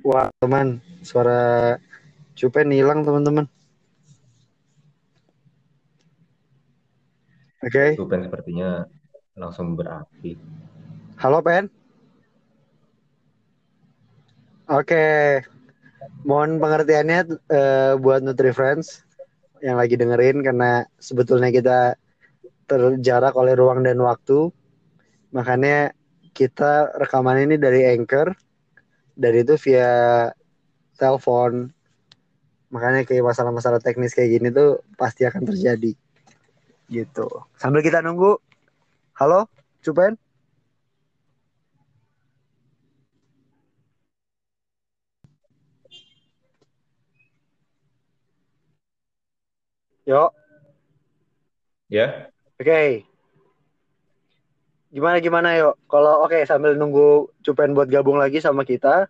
[0.00, 0.80] Wah, teman.
[1.04, 1.76] Suara
[2.32, 3.44] Cupen hilang, teman-teman.
[7.60, 7.68] Oke.
[7.68, 7.90] Okay.
[8.00, 8.88] Cupen sepertinya
[9.36, 10.32] langsung berapi.
[11.20, 11.81] Halo, Pen.
[14.72, 15.04] Oke.
[16.24, 17.20] Mohon pengertiannya
[17.52, 19.04] uh, buat Nutri Friends
[19.60, 22.00] yang lagi dengerin karena sebetulnya kita
[22.64, 24.48] terjarak oleh ruang dan waktu.
[25.36, 25.92] Makanya
[26.32, 28.32] kita rekaman ini dari Anchor.
[29.12, 30.32] Dari itu via
[30.96, 31.68] telepon.
[32.72, 35.92] Makanya kayak masalah-masalah teknis kayak gini tuh pasti akan terjadi.
[36.88, 37.28] gitu.
[37.60, 38.40] Sambil kita nunggu.
[39.16, 39.48] Halo,
[39.84, 40.21] Cupen?
[50.02, 50.34] Yo,
[51.92, 53.04] Ya, oke.
[54.92, 55.76] Gimana gimana yuk?
[55.86, 59.06] Kalau oke sambil nunggu Cupen buat gabung lagi sama kita,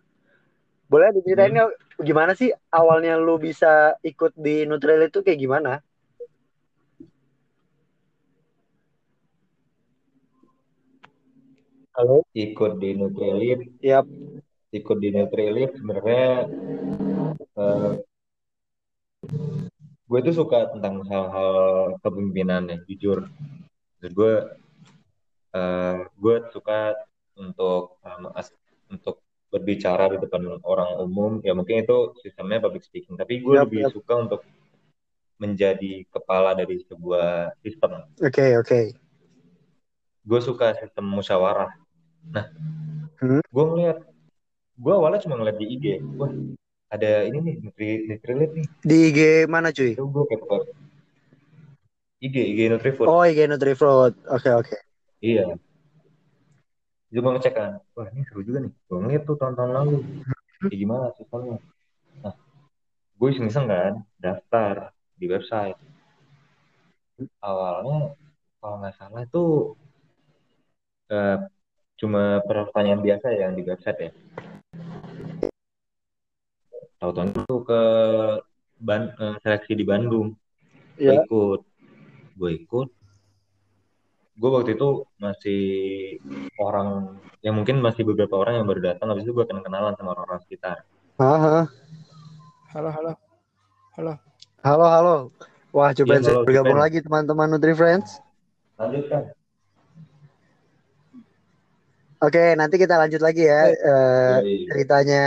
[0.91, 1.71] boleh diceritain Hmm.
[2.03, 5.71] gimana sih awalnya lu bisa ikut di Nutril itu kayak gimana?
[11.93, 12.25] Halo?
[12.33, 14.05] ikut di Nutrilite, Yap.
[14.73, 16.25] ikut di Nutrilite sebenarnya
[17.53, 17.91] eh,
[20.13, 21.57] gue tuh suka tentang hal-hal
[22.05, 23.25] kepemimpinan ya, jujur.
[23.97, 24.33] Dan gue
[25.57, 26.93] eh, gue suka
[27.33, 28.53] untuk um, as-
[28.93, 31.41] untuk berbicara di depan orang umum.
[31.41, 33.93] Ya mungkin itu sistemnya public speaking, tapi gue Yap, lebih yap.
[33.97, 34.41] suka untuk
[35.41, 38.05] menjadi kepala dari sebuah sistem.
[38.21, 38.79] Oke, oke.
[40.21, 41.73] Gue suka sistem musyawarah.
[42.29, 42.53] Nah,
[43.17, 43.41] Hmm.
[43.41, 43.97] gue ngeliat,
[44.77, 45.85] gue awalnya cuma ngeliat di IG,
[46.19, 46.27] wah
[46.93, 48.67] ada ini nih, Nutri, Nutrilite nih.
[48.85, 49.97] Di IG mana cuy?
[49.97, 50.57] Itu gue kepo.
[52.21, 53.07] IG, IG Nutrifood.
[53.09, 54.13] Oh, IG Nutrifruit.
[54.29, 54.75] Oke, oke.
[55.19, 55.57] Iya.
[57.09, 58.73] Itu gue ngecek kan, wah ini seru juga nih.
[58.85, 59.95] Gue ngeliat tuh tahun-tahun lalu,
[60.65, 61.57] kayak gimana sistemnya.
[62.21, 62.33] Nah,
[63.17, 65.77] gue iseng-iseng kan, daftar di website.
[67.41, 68.17] Awalnya,
[68.57, 69.45] kalau nggak salah itu
[71.13, 71.37] eh,
[72.01, 74.11] cuma pertanyaan biasa ya yang di website ya.
[77.03, 77.81] Tahu-tahu itu ke
[78.79, 80.39] Ban- eh, seleksi di Bandung.
[80.95, 81.19] Gue Ya.
[81.19, 81.59] ikut.
[82.39, 82.87] Gue ikut.
[84.39, 85.61] Gue waktu itu masih
[86.63, 89.11] orang, ya mungkin masih beberapa orang yang baru datang.
[89.11, 90.87] Habis itu gue kenal-kenalan sama orang-orang sekitar.
[91.19, 91.67] Aha.
[92.71, 93.13] Halo, halo.
[93.99, 94.13] Halo.
[94.63, 95.15] Halo, halo.
[95.75, 98.23] Wah, coba Iya, halo, bergabung lagi teman-teman Nutri Friends.
[98.79, 99.35] Lanjutkan.
[102.23, 104.71] Oke, nanti kita lanjut lagi ya eh, Yoi.
[104.71, 105.25] ceritanya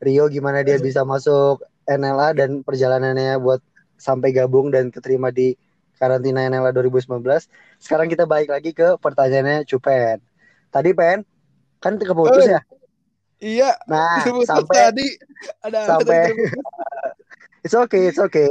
[0.00, 3.64] Rio gimana dia bisa masuk NLA dan perjalanannya buat
[3.96, 5.56] sampai gabung dan keterima di
[5.96, 7.24] karantina NLA 2019.
[7.80, 10.20] Sekarang kita balik lagi ke pertanyaannya Cupen.
[10.68, 11.24] Tadi Pen
[11.80, 12.60] kan keputus ya.
[13.36, 15.06] Iya, Nah, sampai tadi
[15.60, 16.32] ada sampai
[17.64, 18.48] it's okay, it's okay.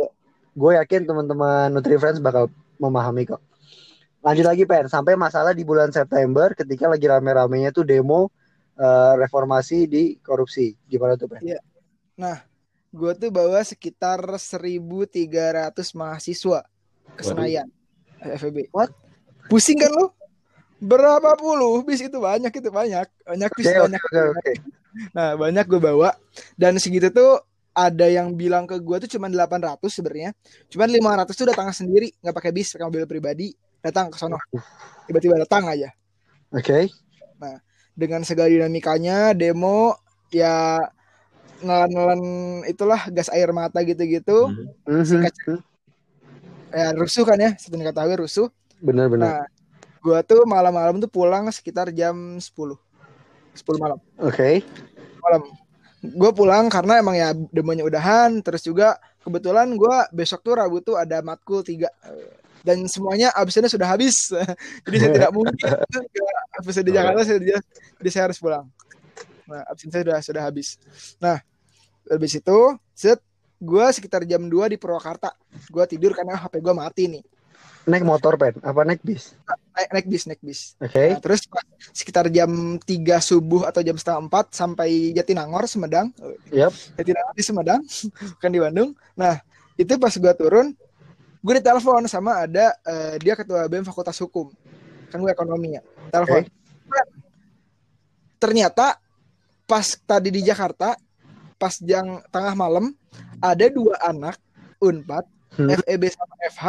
[0.54, 3.42] Gue yakin teman-teman Nutri Friends bakal memahami kok.
[4.26, 8.34] Lanjut lagi Pen, sampai masalah di bulan September ketika lagi rame-ramenya tuh demo
[8.76, 10.76] eh, reformasi di korupsi.
[10.88, 11.42] Gimana tuh Pen?
[11.44, 11.60] Iya.
[12.16, 12.44] Nah,
[12.96, 16.60] gue tuh bawa sekitar 1.300 mahasiswa
[17.16, 17.24] ke.
[17.24, 17.68] Senayan
[18.24, 18.72] FEB.
[18.74, 18.92] What?
[19.52, 20.16] Pusing kan lo?
[20.82, 24.02] Berapa puluh bis itu banyak itu banyak banyak bis oke, banyak.
[24.02, 24.54] oke, oke.
[25.16, 26.10] Nah banyak gue bawa
[26.60, 27.40] dan segitu tuh
[27.76, 30.32] ada yang bilang ke gue tuh cuma 800 sebenarnya.
[30.68, 33.48] Cuman 500 tuh datang sendiri nggak pakai bis pakai mobil pribadi
[33.80, 34.40] datang ke sono.
[35.06, 35.94] Tiba-tiba datang aja
[36.50, 36.90] Oke.
[37.96, 39.96] Dengan segala dinamikanya demo
[40.30, 40.84] ya
[41.64, 42.22] ngelan-ngelan
[42.68, 44.52] itulah gas air mata gitu-gitu
[44.86, 45.00] Hmm.
[45.00, 45.04] Mhm.
[45.08, 45.34] Singkat
[46.76, 48.52] ya rusuh kan ya satu ketahui rusuh
[48.84, 49.24] Benar-benar.
[49.24, 49.42] nah
[50.04, 52.76] gua tuh malam-malam tuh pulang sekitar jam 10
[53.56, 54.60] 10 malam Oke.
[55.24, 55.42] malam
[56.06, 61.00] gue pulang karena emang ya demonya udahan terus juga kebetulan gua besok tuh Rabu tuh
[61.00, 61.88] ada matkul tiga
[62.66, 64.34] dan semuanya absennya sudah habis.
[64.90, 68.66] Jadi saya tidak mungkin nggak absen di Jakarta saya jadi, saya harus pulang.
[69.46, 70.82] Nah absen saya sudah sudah habis.
[71.22, 71.38] Nah
[72.10, 72.60] habis itu
[72.98, 73.22] set
[73.62, 75.30] gue sekitar jam 2 di Purwakarta.
[75.70, 77.24] Gue tidur karena HP gue mati nih.
[77.86, 79.38] Naik motor Pen, apa naik bis?
[79.76, 80.60] naik naik bis naik bis.
[80.82, 81.06] Oke.
[81.14, 81.46] Nah, terus
[81.94, 82.50] sekitar jam
[82.82, 82.88] 3
[83.22, 86.10] subuh atau jam setengah 4 sampai Jatinangor Semedang.
[86.50, 86.74] Yap.
[86.98, 87.82] Jatinangor di Semedang
[88.40, 88.90] bukan di Bandung.
[89.14, 89.38] Nah
[89.76, 90.74] itu pas gue turun
[91.46, 94.50] gue ditelepon sama ada eh, dia ketua BEM Fakultas Hukum
[95.14, 96.50] kan gue ekonomi ya telepon
[98.42, 98.98] ternyata
[99.70, 100.98] pas tadi di Jakarta
[101.62, 102.98] pas jam tengah malam
[103.38, 104.42] ada dua anak
[104.82, 105.72] Unpad Hmm.
[105.72, 106.66] FEB sama FH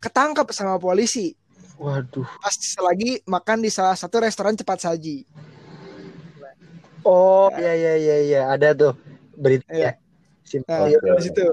[0.00, 1.36] ketangkap sama polisi
[1.76, 2.24] Waduh.
[2.40, 5.28] pas lagi makan di salah satu restoran cepat saji
[7.02, 8.94] Oh, iya iya iya iya, ada tuh
[9.34, 9.74] beritanya.
[9.74, 9.92] Iya.
[10.46, 10.70] Simpel.
[10.70, 11.10] Nah, Oke.
[11.18, 11.46] di situ.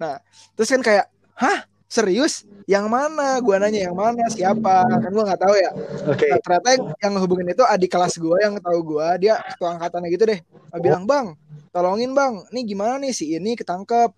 [0.00, 0.14] Nah,
[0.56, 2.46] terus kan kayak, hah, serius?
[2.70, 3.42] Yang mana?
[3.42, 4.30] Gua nanya yang mana?
[4.30, 4.86] Siapa?
[4.86, 5.70] Kan gua nggak tahu ya.
[6.06, 6.30] Oke.
[6.30, 10.08] Nah, ternyata yang, yang ngehubungin itu adik kelas gua yang tahu gua, dia ketua angkatannya
[10.14, 10.38] gitu deh.
[10.40, 11.34] Dia bilang, "Bang,
[11.74, 12.46] tolongin, Bang.
[12.54, 14.14] Nih gimana nih si ini ketangkep?"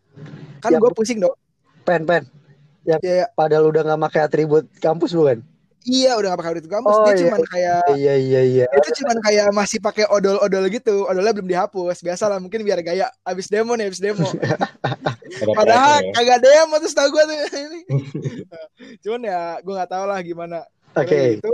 [0.60, 1.34] Kan Ya, gua pusing dong.
[1.82, 2.28] Pen pen.
[2.84, 3.26] Ya, ya.
[3.32, 5.40] Padahal udah nggak pakai atribut kampus bukan?
[5.84, 7.20] Iya udah gak pakai audit kampus Oh, dia iya.
[7.26, 8.64] cuman kayak Iya iya iya.
[8.70, 13.06] itu cuman kayak masih pakai odol-odol gitu odolnya belum dihapus biasa lah mungkin biar gaya
[13.22, 14.26] abis demo nih abis demo
[15.32, 16.12] Ada padahal ya.
[16.14, 17.80] kagak demo terus tau gue tuh ini
[19.02, 20.58] cuman ya gue nggak tahu lah gimana
[20.92, 21.08] Oke.
[21.08, 21.52] Udah gitu,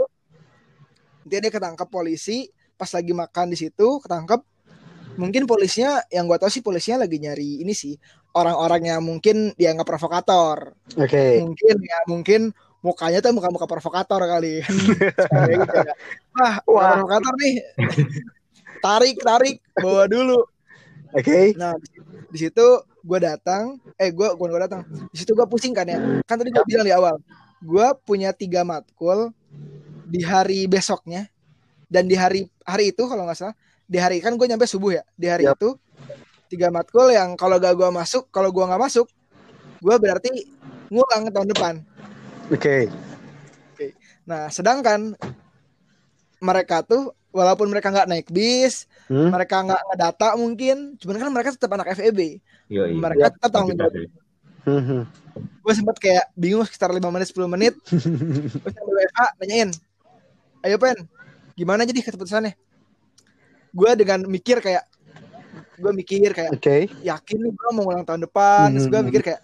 [1.25, 4.43] dia dia ketangkap polisi pas lagi makan di situ ketangkap
[5.19, 7.95] mungkin polisinya yang gue tahu sih polisinya lagi nyari ini sih
[8.39, 11.43] orang-orang yang mungkin dianggap provokator Oke.
[11.43, 12.41] mungkin ya mungkin
[12.79, 14.63] mukanya tuh muka-muka provokator kali
[15.51, 15.95] gitu ya.
[16.39, 16.89] Wah, Wah.
[16.95, 17.55] provokator nih.
[18.79, 20.47] tarik, tarik, bawa dulu.
[21.17, 21.57] Oke.
[21.59, 21.75] Nah,
[22.31, 22.67] di- situ
[23.03, 24.85] gue datang, eh gue gue gue datang.
[25.11, 25.99] Di situ gue pusing kan ya.
[26.29, 27.19] Kan tadi gue bilang di awal,
[27.59, 29.33] gue punya tiga matkul
[30.09, 31.27] di hari besoknya
[31.89, 35.03] dan di hari hari itu kalau nggak salah di hari kan gue nyampe subuh ya
[35.17, 35.57] di hari Yap.
[35.61, 35.69] itu
[36.49, 39.05] tiga matkul yang kalau gak gue masuk kalau gue nggak masuk
[39.81, 40.29] gue berarti
[40.89, 41.75] ngulang tahun depan
[42.49, 42.89] Oke.
[44.25, 45.17] Nah, sedangkan
[46.39, 49.33] mereka tuh walaupun mereka nggak naik bis, Hmm?
[49.33, 52.41] mereka nggak ngedata mungkin, cuman kan mereka tetap anak FEB.
[52.69, 52.93] Yoi.
[52.93, 53.93] Mereka tetap tanggung jawab.
[54.65, 55.03] Hmm, hmm.
[55.63, 57.75] Gue sempat kayak bingung sekitar 5 menit 10 menit.
[58.61, 59.71] Gue sambil WA nanyain,
[60.61, 61.09] "Ayo Pen,
[61.55, 62.53] gimana jadi keputusannya?"
[63.73, 64.85] Gue dengan mikir kayak
[65.79, 66.91] gue mikir kayak Oke.
[67.01, 69.07] yakin nih gue mau ulang tahun depan terus gue Hmm.
[69.07, 69.41] mikir kayak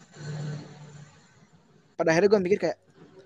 [1.94, 2.78] pada akhirnya gue mikir kayak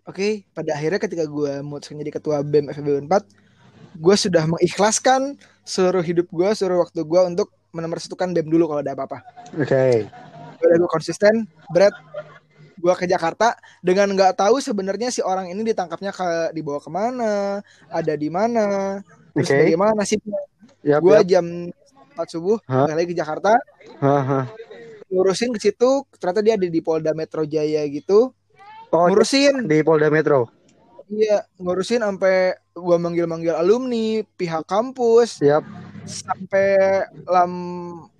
[0.08, 6.00] oke pada akhirnya ketika gue memutuskan jadi ketua BEM FEB 4 gue sudah mengikhlaskan seluruh
[6.00, 9.20] hidup gue seluruh waktu gue untuk menomorsetukan BEM dulu kalau ada apa-apa
[9.60, 10.08] Oke.
[10.58, 11.92] gue gue konsisten berat
[12.78, 17.58] gue ke Jakarta dengan nggak tahu sebenarnya si orang ini ditangkapnya ke dibawa ke mana
[17.90, 18.98] ada di mana
[19.34, 19.58] terus Oke.
[19.66, 20.18] bagaimana sih
[20.86, 21.26] Yap, gue yap.
[21.26, 21.44] jam
[22.14, 23.52] 4 subuh balik lagi ke Jakarta
[23.98, 24.46] Haha.
[25.10, 28.30] ngurusin ke situ ternyata dia ada di Polda Metro Jaya gitu
[28.88, 30.48] Oh, ngurusin di Polda Metro.
[31.09, 35.64] iya ngurusin sampai gua manggil-manggil alumni pihak kampus Yap.
[36.05, 37.53] sampai lam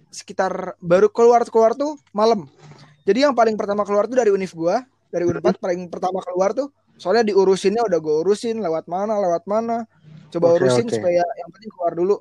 [0.09, 2.49] sekitar baru keluar keluar tuh malam
[3.05, 6.73] jadi yang paling pertama keluar tuh dari univ gua dari 4 paling pertama keluar tuh
[6.97, 9.85] soalnya diurusinnya udah gua urusin lewat mana lewat mana
[10.29, 10.97] coba Oke, urusin oke.
[10.97, 12.17] supaya yang penting keluar dulu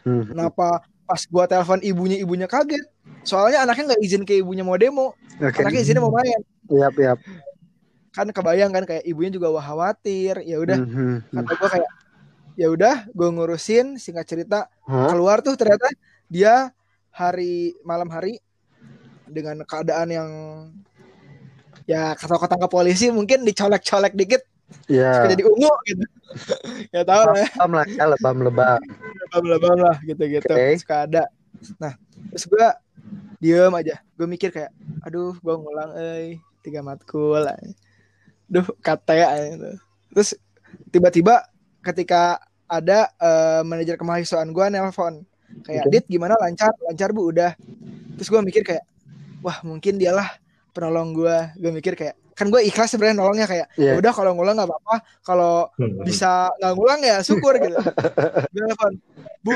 [0.00, 0.24] Hmm.
[0.26, 2.80] kenapa pas gua telepon ibunya ibunya kaget
[3.20, 5.60] soalnya anaknya nggak izin ke ibunya mau demo Oke.
[5.60, 6.40] anaknya izinnya mau main
[6.72, 7.18] Yap, yap.
[8.10, 11.36] Kan kebayang kan kayak ibunya juga wah khawatir ya udah Hmm, hmm, hmm.
[11.46, 11.90] kata gue kayak
[12.58, 15.14] ya udah gue ngurusin singkat cerita Hah?
[15.14, 15.86] keluar tuh ternyata
[16.26, 16.74] dia
[17.10, 18.42] hari malam hari
[19.26, 20.30] dengan keadaan yang
[21.86, 24.42] ya kata ketangkap polisi mungkin dicolek-colek dikit
[24.86, 25.10] Ya.
[25.18, 26.04] suka jadi ungu gitu
[26.94, 28.78] ya tahu lah ya Lebam lah ya, lebam lebam.
[29.26, 30.78] lebam-lebam lah gitu-gitu Oke.
[30.78, 31.24] suka ada
[31.82, 31.98] nah
[32.30, 32.66] terus gue
[33.42, 34.70] diem aja gue mikir kayak
[35.02, 37.42] aduh gue ngulang eh tiga matkul
[38.50, 39.70] duh kata ya gitu.
[40.10, 40.30] terus
[40.90, 41.46] tiba-tiba
[41.80, 45.22] ketika ada eh, manajer kemahasiswaan gue nelpon
[45.62, 47.54] kayak dit gimana lancar lancar bu udah
[48.14, 48.82] terus gue mikir kayak
[49.40, 50.26] wah mungkin dialah
[50.70, 53.92] penolong gue gue mikir kayak kan gue ikhlas sebenarnya nolongnya kayak Iya.
[53.92, 56.00] ya udah kalau ngulang nggak apa-apa kalau Hmm.
[56.02, 57.76] bisa nggak ngulang ya syukur gitu.
[58.48, 58.92] Gue telepon,
[59.40, 59.52] Bu,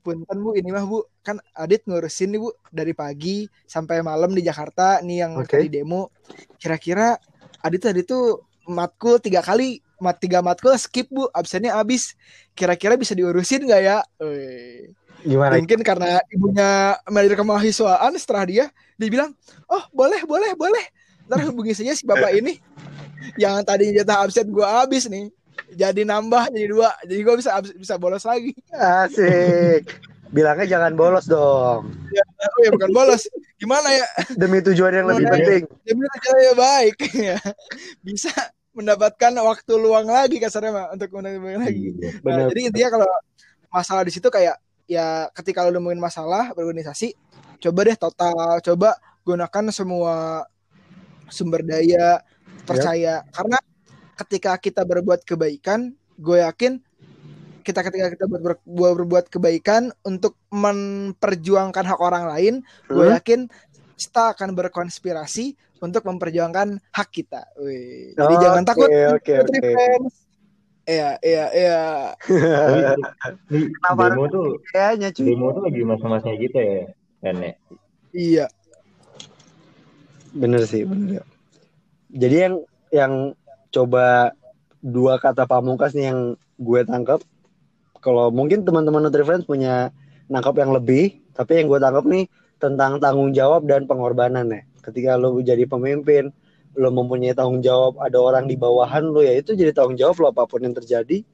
[0.00, 4.44] punten Bu, ini mah Bu, kan Adit ngurusin nih Bu dari pagi sampai malam di
[4.44, 5.56] Jakarta nih yang Oke.
[5.56, 6.12] tadi demo.
[6.60, 7.16] Kira-kira
[7.60, 12.16] Adit tadi tuh matkul tiga kali, mat tiga matkul skip Bu, absennya abis.
[12.56, 13.98] Kira-kira bisa diurusin nggak ya?
[15.20, 15.60] Gimana?
[15.60, 18.64] Mungkin karena ibunya manajer kemahasiswaan setelah dia
[18.96, 19.36] dia bilang,
[19.68, 20.84] "Oh, boleh, boleh, boleh."
[21.28, 22.58] Ntar hubungi saja si bapak ini
[23.36, 25.28] yang tadi jatah absen gua habis nih.
[25.76, 26.90] Jadi nambah jadi dua.
[27.04, 28.56] Jadi gua bisa bisa bolos lagi.
[28.72, 29.92] Asik.
[30.30, 31.90] Bilangnya jangan bolos dong.
[31.90, 33.26] Oh ya bukan bolos.
[33.58, 34.06] Gimana ya?
[34.38, 35.34] Demi tujuan yang lebih Mana?
[35.36, 35.62] penting.
[35.82, 36.06] Demi
[36.38, 37.38] ya baik ya.
[38.00, 38.30] Bisa
[38.70, 41.90] mendapatkan waktu luang lagi kasarnya mah untuk mendapatkan lagi.
[41.98, 42.10] Iya.
[42.22, 43.10] Nah, jadi intinya kalau
[43.70, 47.14] masalah di situ kayak ya ketika lo nemuin masalah berorganisasi,
[47.58, 48.94] coba deh total, coba
[49.26, 50.46] gunakan semua
[51.30, 52.22] sumber daya
[52.66, 53.58] percaya karena
[54.18, 56.78] ketika kita berbuat kebaikan, gue yakin
[57.60, 62.54] kita ketika kita buat ber- buat berbuat kebaikan untuk memperjuangkan hak orang lain,
[62.84, 63.14] gue Hmm?
[63.14, 63.40] yakin
[63.94, 67.44] kita akan berkonspirasi untuk memperjuangkan hak kita.
[67.56, 68.12] Wih.
[68.12, 68.88] Jadi jangan Oke, takut.
[68.88, 69.70] oke, Putri oke.
[69.70, 70.14] fans.
[70.82, 71.80] Iya, iya, iya.
[73.46, 75.24] Kenapa demo tuh Kayaknya cuy.
[75.24, 76.82] demo tuh lagi masa-masanya gitu ya
[77.20, 77.52] ya
[78.10, 78.46] Iya.
[80.32, 81.22] Bener sih, bener.
[82.10, 82.54] Jadi yang
[82.90, 83.12] yang
[83.70, 84.34] coba
[84.80, 86.20] dua kata pamungkas nih yang
[86.56, 87.20] gue tangkap.
[88.00, 89.92] Kalau mungkin teman-teman Nutri Friends punya
[90.32, 92.24] nangkap yang lebih, tapi yang gue tangkap nih
[92.60, 94.62] tentang tanggung jawab dan pengorbanan ya.
[94.80, 96.32] Ketika lo jadi pemimpin,
[96.76, 100.26] lo mempunyai tanggung jawab ada orang di bawahan lo ya itu jadi tanggung jawab lo
[100.30, 101.26] apa pun yang terjadi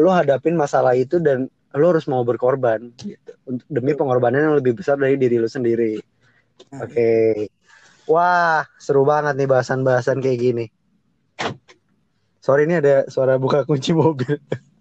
[0.00, 3.32] lo hadapin masalah itu dan lo harus mau berkorban gitu.
[3.68, 6.00] Demi pengorbanan yang lebih besar dari diri lo sendiri.
[6.80, 7.48] Oke.
[8.08, 10.66] Wah seru banget nih bahasan-bahasan kayak gini.
[12.42, 14.36] Sorry ini ada suara buka kunci mobil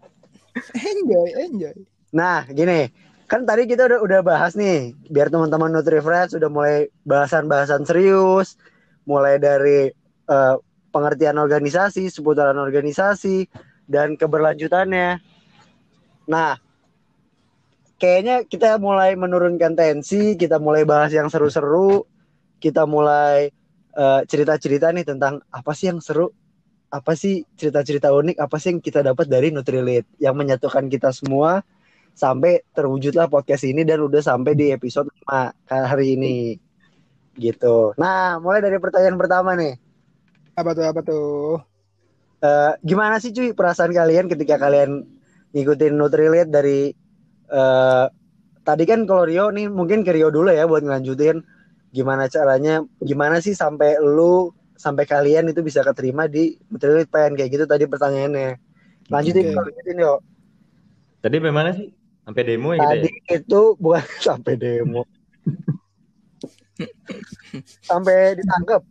[0.75, 1.75] Enjoy, enjoy.
[2.11, 2.91] Nah, gini,
[3.31, 8.59] kan tadi kita udah udah bahas nih, biar teman-teman Nutrifriends sudah mulai bahasan-bahasan serius,
[9.07, 9.91] mulai dari
[10.27, 10.55] eh,
[10.91, 13.47] pengertian organisasi, seputaran organisasi,
[13.87, 15.23] dan keberlanjutannya.
[16.27, 16.59] Nah,
[17.95, 22.03] kayaknya kita mulai menurunkan tensi, kita mulai bahas yang seru-seru,
[22.59, 23.55] kita mulai
[23.95, 26.35] eh, cerita-cerita nih tentang apa sih yang seru,
[26.91, 31.63] apa sih cerita-cerita unik, apa sih yang kita dapat dari Nutrilite yang menyatukan kita semua
[32.11, 36.59] sampai terwujudlah podcast ini dan udah sampai di episode 5 hari ini.
[37.39, 37.95] Gitu.
[37.95, 39.79] Nah, mulai dari pertanyaan pertama nih.
[40.59, 41.63] Apa tuh, apa tuh?
[42.43, 45.07] Eh, gimana sih cuy perasaan kalian ketika kalian
[45.55, 46.91] ngikutin Nutrilite dari
[47.51, 48.05] eh
[48.65, 51.43] tadi kan kalau Rio nih mungkin ke Rio dulu ya buat ngelanjutin
[51.91, 57.49] gimana caranya gimana sih sampai lu sampai kalian itu bisa keterima di Nutrilite Pen kayak
[57.53, 58.57] gitu tadi pertanyaannya.
[59.13, 59.61] Lanjutin, Oke.
[59.61, 60.13] lanjutin yo.
[61.21, 61.93] Tadi bagaimana sih?
[62.21, 63.37] Sampai demo ya kita Tadi ya?
[63.37, 65.03] itu bukan sampai demo.
[67.85, 68.81] sampai ditangkap.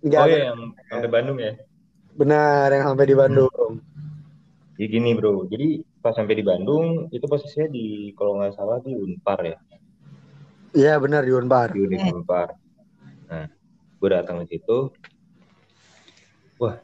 [0.00, 1.52] Enggak, Oh iya yang sampai Bandung ya?
[2.10, 3.70] benar yang sampai di Bandung.
[4.74, 8.96] Jadi gini bro, jadi pas sampai di Bandung itu posisinya di kalau nggak salah di
[8.96, 9.56] Unpar ya,
[10.72, 11.68] Iya benar di Unpar.
[11.70, 12.48] di Unpar.
[13.28, 13.46] Nah,
[14.00, 14.88] gue datang ke situ,
[16.56, 16.80] wah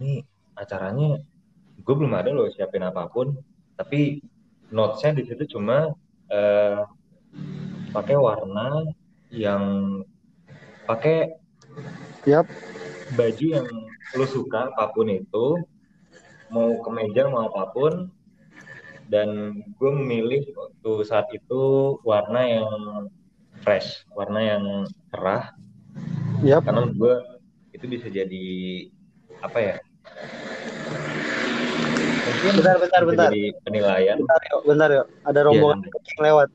[0.00, 0.24] ini
[0.56, 1.20] acaranya
[1.78, 3.36] gue belum ada loh siapin apa pun,
[3.76, 4.24] tapi
[4.72, 5.92] notesnya di situ cuma
[6.32, 6.82] eh,
[7.92, 8.84] pakai warna
[9.28, 9.64] yang
[10.88, 11.36] pakai
[12.24, 12.48] Yap.
[13.16, 13.68] baju yang
[14.16, 15.60] lo suka apa pun itu
[16.48, 17.94] mau kemeja mau apa pun.
[19.08, 22.68] Dan gue memilih waktu saat itu warna yang
[23.64, 24.64] fresh warna yang
[25.08, 25.56] cerah
[26.44, 26.62] Yap.
[26.62, 27.14] karena menurut gue
[27.74, 28.44] itu bisa jadi
[29.42, 29.74] apa ya
[32.28, 33.30] mungkin Bentar, bentar, bentar.
[33.32, 35.06] jadi penilaian Bentar yuk, bentar yuk.
[35.24, 36.48] Ada rombongan Iya, kucing lewat.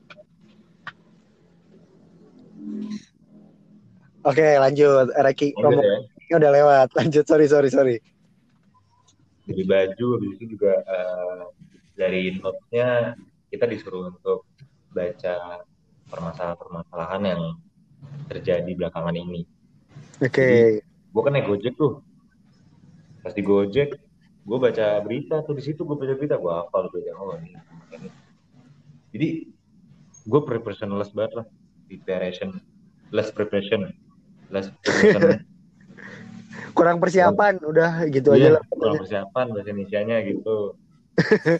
[4.24, 5.06] Oke, lanjut.
[5.12, 6.88] Reki Lanjut rombongan ya udah lewat.
[6.98, 7.96] Lanjut, sorry, sorry, sorry.
[9.44, 11.42] dari baju habis itu juga eh,
[12.00, 13.12] dari notes-nya
[13.52, 14.48] kita disuruh untuk
[14.88, 15.60] baca
[16.08, 17.42] permasalahan-permasalahan yang
[18.32, 19.44] terjadi belakangan ini.
[20.22, 20.82] Oke.
[20.84, 22.02] Gue kan naik Gojek tuh.
[23.22, 23.96] Pas di Gojek,
[24.44, 27.56] gue baca berita tuh di situ gue baca berita gue hafal berita oh ini.
[27.96, 28.08] ini.
[29.14, 29.28] Jadi
[30.24, 31.46] gue preparationless banget lah
[31.88, 32.58] preparation
[33.12, 33.92] less preparation
[34.48, 35.40] less preparation
[36.74, 38.62] Kurang persiapan, udah gitu aja Iya, lah.
[38.66, 40.74] kurang persiapan bahasa Indonesia-nya gitu.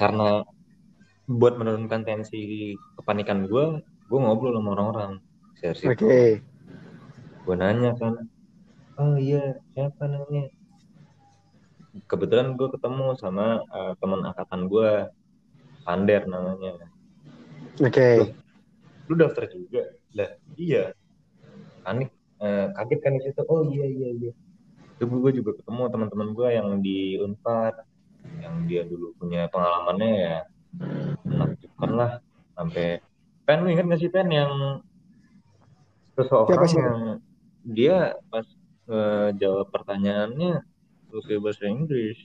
[0.00, 0.46] Karena
[1.26, 5.12] buat menurunkan tensi kepanikan gue, gue ngobrol sama orang-orang.
[5.58, 6.06] Share situ.
[7.44, 8.28] Gue nanya kan,
[9.00, 10.52] oh iya siapa namanya?
[12.06, 15.10] Kebetulan gue ketemu sama eh, teman angkatan gue,
[15.82, 16.86] Pander namanya.
[17.80, 18.36] Oke.
[19.08, 19.90] Lu daftar juga?
[20.14, 20.94] Lah iya.
[21.82, 22.12] Panik,
[22.44, 23.42] eh, kaget kan di situ.
[23.48, 24.32] Oh iya iya iya.
[25.00, 27.74] Itu gue juga ketemu teman-teman gue yang di Unpad,
[28.40, 30.36] yang dia dulu punya pengalamannya ya
[31.26, 32.10] menakjubkan lah
[32.54, 33.00] sampai
[33.48, 34.84] Pen lu ingat gak sih Pen yang
[36.14, 36.84] seseorang Siapa, siapa?
[36.84, 37.00] yang
[37.64, 38.46] dia pas
[38.90, 40.64] eh, jawab pertanyaannya
[41.10, 42.18] pakai bahasa Inggris.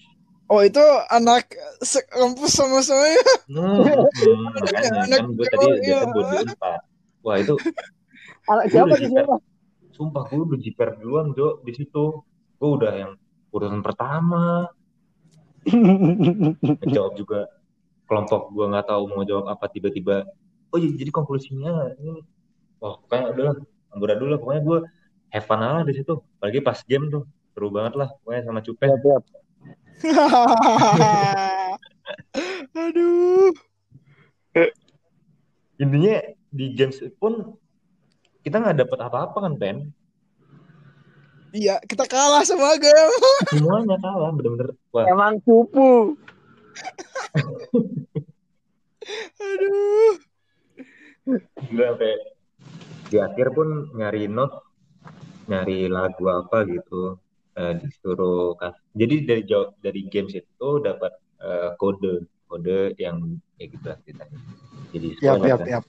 [0.46, 1.50] Oh itu anak
[1.82, 3.18] sekampus sama saya.
[3.50, 6.82] Hmm, hmm, makanya Anak kan gue tadi dia sebut di Unpad.
[7.26, 7.56] Wah itu
[8.54, 9.36] Anak Gua siapa udah di siapa?
[9.98, 12.22] Sumpah gue udah jiper duluan Jo di situ.
[12.62, 13.12] Gue udah yang
[13.50, 14.70] urutan pertama.
[16.94, 17.50] Jawab juga
[18.06, 20.30] kelompok gue nggak tahu mau jawab apa tiba-tiba.
[20.70, 22.22] Oh iya, jadi konklusinya ini.
[22.78, 23.56] Wah pokoknya udah lah.
[23.98, 24.40] Amburadul dulu lah.
[24.46, 24.80] Pokoknya gue
[25.36, 26.16] have fun aja di situ.
[26.40, 28.08] Apalagi pas game tuh seru banget lah.
[28.24, 28.88] Pokoknya sama Cupen.
[28.88, 29.24] Siap, siap.
[32.88, 33.52] Aduh.
[35.76, 36.16] Intinya
[36.56, 37.60] di games pun
[38.48, 39.92] kita nggak dapet apa-apa kan Pen.
[41.56, 43.16] Iya, kita kalah sama game.
[43.56, 44.76] Semuanya kalah bener-bener.
[44.96, 46.16] Wah Emang cupu.
[49.36, 50.16] Aduh.
[51.58, 51.98] gila
[53.10, 54.64] di akhir pun nyari note
[55.46, 57.18] nyari lagu apa gitu
[57.58, 63.66] eh, disuruh kas jadi dari jawab dari games itu dapat eh, kode kode yang ya
[63.70, 64.39] gitu lah ceritanya
[64.96, 65.68] jadi sekolah siap, kan.
[65.68, 65.84] siap.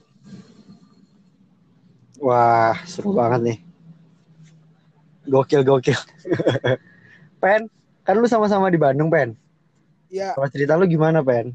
[2.17, 3.59] Wah, seru banget nih.
[5.29, 5.99] Gokil, gokil.
[7.43, 7.69] Pen,
[8.01, 9.37] kan lu sama-sama di Bandung, Pen.
[10.09, 11.53] Ya, cerita lu gimana, Pen?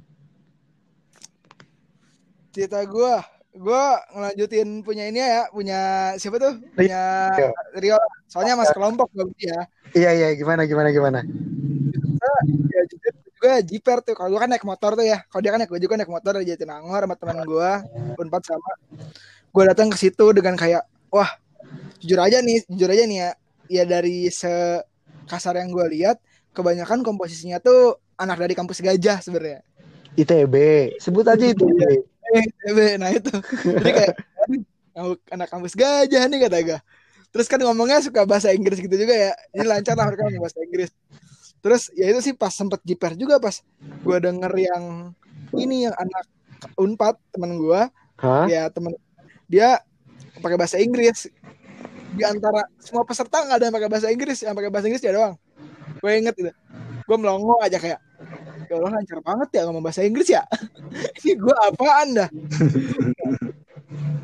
[2.53, 3.15] cerita gue,
[3.53, 3.85] gue
[4.17, 5.81] ngelanjutin punya ini ya, punya
[6.17, 6.57] siapa tuh?
[6.73, 7.33] Punya
[7.77, 8.01] Rio.
[8.25, 9.69] Soalnya mas kelompok bagus ya.
[9.93, 11.21] Iya, iya, gimana, gimana, gimana?
[12.73, 14.17] Ya juga jiper tuh.
[14.17, 15.21] Kalau gue kan naik motor tuh ya.
[15.29, 17.71] Kalau dia kan naik gue juga naik motor dari Jatinangor sama teman gue,
[18.17, 18.73] unpad sama.
[19.53, 21.29] Gue datang ke situ dengan kayak, wah,
[22.01, 23.31] jujur aja nih, jujur aja nih ya.
[23.69, 26.17] Ya dari sekasar yang gue lihat,
[26.57, 29.61] kebanyakan komposisinya tuh anak dari kampus gajah sebenarnya.
[30.17, 30.55] ITB.
[31.01, 32.12] Sebut aja ITB.
[32.33, 33.33] Eh, TB, nah itu.
[33.65, 34.13] Jadi kayak
[34.97, 36.79] "Aduh, anak kampus gajah nih kata gue.
[37.33, 39.33] Terus kan ngomongnya suka bahasa Inggris gitu juga ya.
[39.57, 40.91] Ini lancar lah mereka bahasa Inggris.
[41.63, 45.15] Terus ya itu sih pas sempet jiper juga pas gue denger yang
[45.55, 46.25] ini yang anak
[46.75, 47.81] unpad temen gue
[48.51, 48.93] ya temen
[49.47, 49.79] dia
[50.43, 51.31] pakai bahasa Inggris
[52.13, 55.15] di antara semua peserta nggak ada yang pakai bahasa Inggris yang pakai bahasa Inggris dia
[55.15, 55.35] doang
[56.03, 56.51] gue inget itu
[57.03, 57.99] gue melongo aja kayak
[58.73, 60.41] ya Allah lancar banget ya ngomong bahasa Inggris ya?
[61.21, 62.29] Ini gue apaan dah?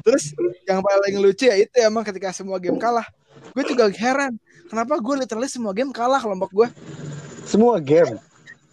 [0.01, 0.33] Terus
[0.65, 3.05] yang paling lucu ya itu emang ketika semua game kalah.
[3.53, 4.41] Gue juga heran
[4.73, 6.69] kenapa gue literally semua game kalah kelompok gue
[7.45, 8.17] Semua game.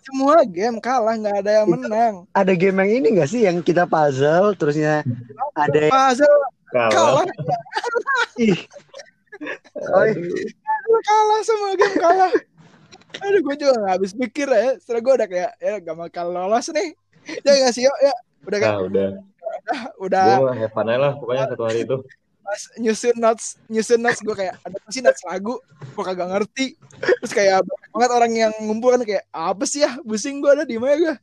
[0.05, 2.13] semua game kalah nggak ada yang menang.
[2.31, 5.01] Ada game yang ini gak sih yang kita puzzle terusnya
[5.57, 6.39] ada yang puzzle.
[6.69, 6.93] Kalah.
[6.93, 7.25] kalah.
[8.37, 8.59] Ih.
[9.81, 10.05] Oh,
[11.03, 12.31] kalah semua game kalah
[13.21, 14.75] aduh gue juga gak habis pikir ya.
[14.81, 16.89] Setelah gue udah kayak ya gak bakal lolos nih.
[17.43, 18.15] Ya gak sih yuk ya.
[18.45, 19.09] Udah kan Nah, udah.
[20.01, 21.97] udah Gue have fun aja lah pokoknya satu hari itu.
[22.45, 25.57] pas nyusun notes nyusun notes gue kayak ada apa sih notes lagu?
[25.97, 26.77] Gue kagak ngerti.
[27.01, 30.67] Terus kayak banyak banget orang yang ngumpul kan kayak apa sih ya pusing gue ada
[30.67, 31.15] di mana gue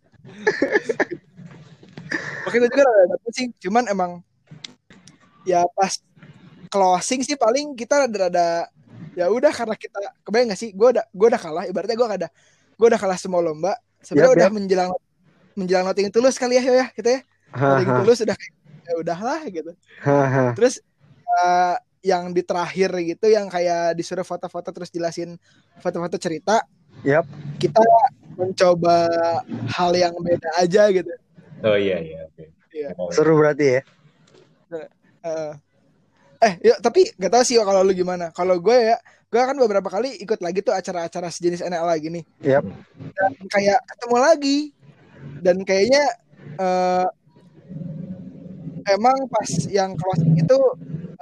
[2.43, 4.11] Oke gue juga ada pusing cuman emang
[5.47, 5.95] ya pas
[6.73, 8.67] closing sih paling kita rada-rada
[9.13, 12.29] ya udah karena kita kebayang gak sih gue udah gue udah kalah ibaratnya gue ada
[12.77, 14.55] gue udah kalah semua lomba sebenarnya Yap, udah yap.
[14.57, 14.91] menjelang
[15.53, 17.21] menjelang noting tulus kali ya Yo, ya kita ya
[17.53, 20.45] noting tulus udah kayak ya udahlah gitu haha.
[20.57, 20.75] terus
[21.29, 25.39] eh, yang di terakhir gitu yang kayak disuruh foto-foto terus jelasin
[25.79, 26.65] foto-foto cerita
[27.07, 27.29] Yap.
[27.61, 27.79] kita
[28.35, 29.07] mencoba
[29.71, 31.13] hal yang beda aja gitu
[31.63, 32.27] Oh iya iya.
[32.27, 32.45] oke.
[32.75, 32.91] Iya.
[33.15, 33.81] Seru berarti ya.
[35.23, 35.53] Eh,
[36.43, 38.35] eh ya tapi gak tahu sih kalau lu gimana.
[38.35, 38.97] Kalau gue ya
[39.33, 42.69] gue kan beberapa kali ikut lagi tuh acara-acara sejenis NL lagi nih Yap.
[43.17, 44.59] dan kayak ketemu lagi.
[45.43, 46.05] Dan kayaknya
[46.59, 47.07] eh,
[48.91, 50.59] emang pas yang closing itu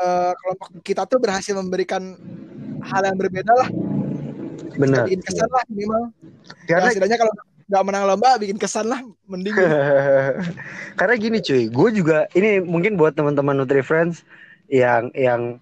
[0.01, 2.17] eh, kelompok kita tuh berhasil memberikan
[2.81, 3.69] hal yang berbeda lah.
[4.81, 5.05] Benar.
[5.05, 6.03] bikin kesan lah minimal.
[6.65, 7.33] Ya, Karena setidaknya kalau
[7.71, 9.01] nggak menang lomba bikin kesan lah
[9.31, 9.55] mending.
[10.99, 14.27] Karena gini cuy, gue juga ini mungkin buat teman-teman Nutri Friends
[14.71, 15.59] yang yang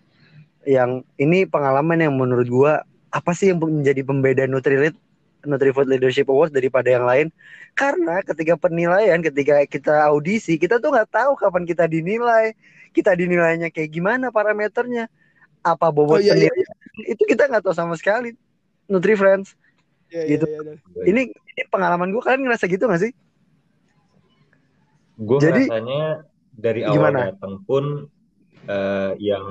[0.68, 2.72] yang ini pengalaman yang menurut gue
[3.08, 5.00] apa sih yang menjadi pembeda Nutrilite
[5.48, 7.32] Nutrifood Leadership Awards daripada yang lain?
[7.72, 12.52] Karena ketika penilaian, ketika kita audisi, kita tuh nggak tahu kapan kita dinilai,
[12.92, 15.08] kita dinilainya kayak gimana parameternya,
[15.64, 16.76] apa bobot Oh, iya, iya, penilaian
[17.08, 18.34] itu kita nggak tahu sama sekali.
[18.90, 19.54] Nutri Friends,
[20.12, 20.44] ya, Gitu.
[20.44, 21.02] ya, ya, ya.
[21.06, 23.12] ini ini pengalaman gue kalian ngerasa gitu gak sih?
[25.18, 27.18] Gue Jadi- rasanya dari awal Gimana?
[27.30, 28.10] datang pun
[28.68, 29.46] eh, yang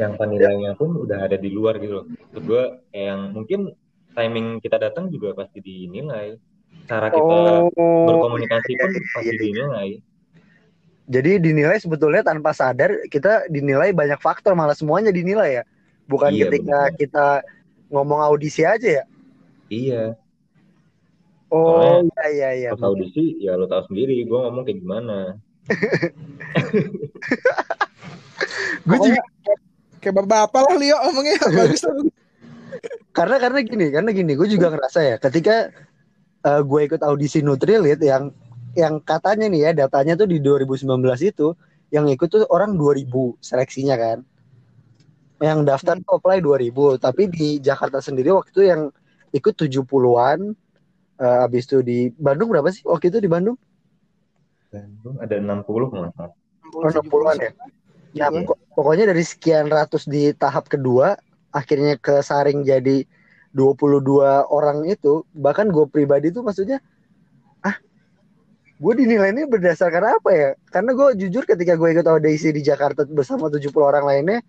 [0.00, 2.06] yang penilaiannya pun udah ada di luar gitu loh.
[2.08, 2.64] Maksud gue
[2.96, 3.76] yang mungkin
[4.16, 6.40] timing kita datang juga pasti dinilai.
[6.88, 7.68] Cara kita
[8.08, 9.40] berkomunikasi pun iya, pasti iya.
[9.40, 9.88] dinilai.
[11.12, 15.64] Jadi dinilai sebetulnya tanpa sadar kita dinilai banyak faktor malah semuanya dinilai ya.
[16.08, 16.98] Bukan Iya, ketika benar.
[16.98, 17.26] kita
[17.92, 19.04] ngomong audisi aja ya.
[19.68, 20.16] Iya,
[21.52, 22.68] Oh iya iya iya.
[22.72, 25.36] pas audisi ya lo tahu sendiri gue ngomong kayak gimana.
[28.82, 29.62] Gue juga kayak-
[30.02, 31.82] kayak bapak lah Leo omongnya bagus
[33.12, 35.70] karena karena gini karena gini gue juga ngerasa ya ketika
[36.42, 38.32] eh, gue ikut audisi Nutrilit yang
[38.74, 40.88] yang katanya nih ya datanya tuh di 2019
[41.22, 41.52] itu
[41.92, 44.24] yang ikut tuh orang 2000 seleksinya kan.
[45.44, 48.88] Yang daftar tuh apply 2000 tapi di Jakarta sendiri waktu itu yang
[49.30, 50.56] ikut 70-an
[51.22, 53.54] Eh, habis itu di Bandung berapa sih waktu itu di Bandung?
[54.72, 56.34] Bandung ada 60 kalau nggak salah.
[56.72, 57.52] Oh, 60-an ya?
[58.12, 61.16] Ya, pokok- pokoknya dari sekian ratus di tahap kedua,
[61.52, 63.04] akhirnya kesaring jadi
[63.52, 66.80] 22 orang itu, bahkan gue pribadi tuh maksudnya,
[67.60, 67.76] ah,
[68.80, 70.50] gue dinilainya berdasarkan apa ya?
[70.72, 74.40] Karena gue jujur ketika gue ikut audisi di Jakarta bersama 70 orang lainnya,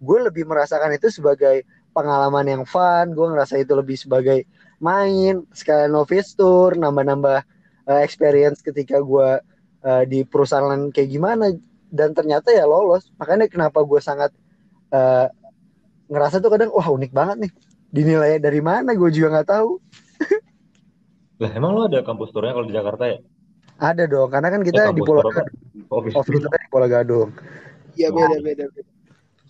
[0.00, 4.44] gue lebih merasakan itu sebagai pengalaman yang fun, gue ngerasa itu lebih sebagai
[4.80, 7.40] main, sekalian novice tour, nambah-nambah
[7.88, 9.40] eh, experience ketika gue
[9.86, 11.54] eh, di perusahaan lain kayak gimana
[11.88, 13.06] dan ternyata ya lolos.
[13.16, 14.34] Makanya kenapa gue sangat
[14.90, 15.30] uh,
[16.10, 17.52] ngerasa tuh kadang wah unik banget nih.
[17.94, 18.92] Dinilai dari mana?
[18.98, 19.70] Gue juga nggak tahu.
[21.42, 23.18] Lah emang lo ada kampus turnya kalau di Jakarta ya?
[23.76, 25.20] Ada dong karena kan kita Eh, di Pulau?
[25.28, 25.52] Gadung.
[25.92, 26.40] Office tur.
[26.40, 27.30] kita di Pulau Gadung.
[27.96, 28.64] Iya beda beda.
[28.72, 28.90] beda.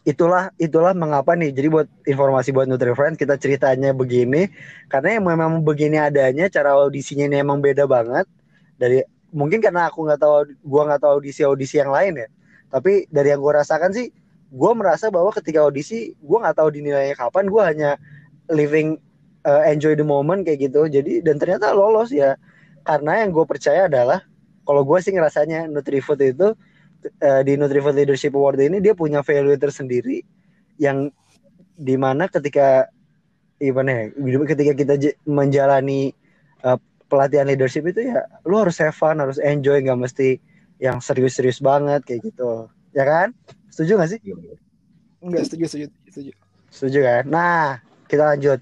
[0.06, 4.50] itulah itulah mengapa nih jadi buat informasi buat Nutri Friends kita ceritanya begini.
[4.90, 8.26] Karena yang memang begini adanya cara audisinya ini emang beda banget.
[8.78, 9.02] Dari
[9.36, 12.28] mungkin karena aku nggak tahu gua nggak tahu audisi audisi yang lain ya.
[12.72, 14.08] Tapi dari yang gua rasakan sih
[14.48, 18.00] gua merasa bahwa ketika audisi gua nggak tahu dinilainya kapan gua hanya
[18.48, 18.96] living
[19.46, 20.88] uh, enjoy the moment kayak gitu.
[20.88, 22.34] Jadi dan ternyata lolos ya.
[22.86, 24.22] Karena yang gue percaya adalah
[24.62, 26.54] kalau gue sih ngerasanya Nutrifood itu
[27.22, 30.22] eh, di Nutrifood Leadership Award ini dia punya value tersendiri
[30.78, 31.10] yang
[31.74, 32.86] di mana ketika
[33.58, 34.04] gimana ya
[34.54, 34.94] ketika kita
[35.26, 36.14] menjalani
[36.62, 40.42] eh, pelatihan leadership itu ya lu harus have fun harus enjoy nggak mesti
[40.82, 42.68] yang serius-serius banget kayak gitu.
[42.92, 43.32] Ya kan?
[43.72, 44.20] Setuju gak sih?
[45.20, 46.32] Enggak setuju setuju setuju.
[46.72, 47.22] setuju kan?
[47.28, 48.60] Nah kita lanjut.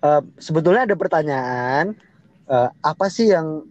[0.00, 1.96] Eh, sebetulnya ada pertanyaan
[2.48, 3.64] eh, apa sih yang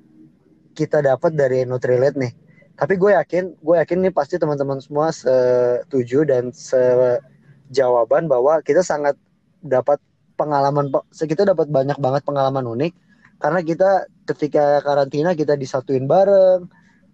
[0.78, 2.34] kita dapat dari Nutrilite nih?
[2.80, 9.20] Tapi gue yakin gue yakin nih pasti teman-teman semua setuju dan sejawaban bahwa kita sangat
[9.60, 10.00] dapat
[10.40, 12.96] pengalaman kita dapat banyak banget pengalaman unik
[13.40, 13.92] karena kita
[14.28, 16.68] ketika karantina kita disatuin bareng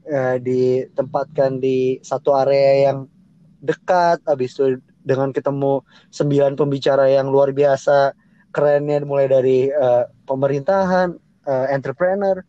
[0.09, 3.07] eh, ditempatkan di satu area yang
[3.61, 8.11] dekat habis itu dengan ketemu sembilan pembicara yang luar biasa
[8.51, 11.13] kerennya mulai dari eh, pemerintahan
[11.45, 12.41] eh, entrepreneur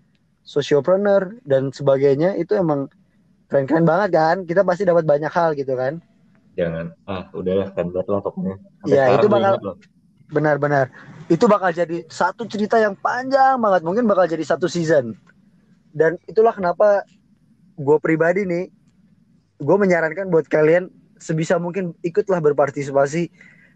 [0.42, 2.88] sociopreneur dan sebagainya itu emang
[3.46, 6.00] keren-keren banget kan kita pasti dapat banyak hal gitu kan
[6.56, 6.86] Jangan.
[7.04, 8.56] Ah, udahlah kan banget lah pokoknya.
[8.80, 9.76] Sampai Ya, itu bakal-.
[10.30, 10.90] Benar-benar
[11.26, 13.82] itu bakal jadi satu cerita yang panjang banget.
[13.82, 15.18] Mungkin bakal jadi satu season.
[15.90, 17.02] Dan itulah kenapa
[17.76, 18.70] gue pribadi nih
[19.56, 23.22] gue menyarankan buat kalian sebisa mungkin ikutlah berpartisipasi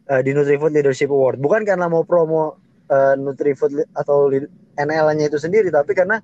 [0.06, 1.42] eh, di Nutrifood Leadership Award.
[1.42, 4.30] Bukan karena mau promo eh, Nutrifood atau
[4.78, 6.22] NL-nya itu sendiri tapi karena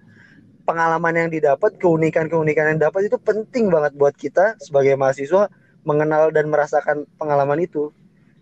[0.67, 5.47] pengalaman yang didapat keunikan-keunikan yang dapat itu penting banget buat kita sebagai mahasiswa
[5.87, 7.95] mengenal dan merasakan pengalaman itu.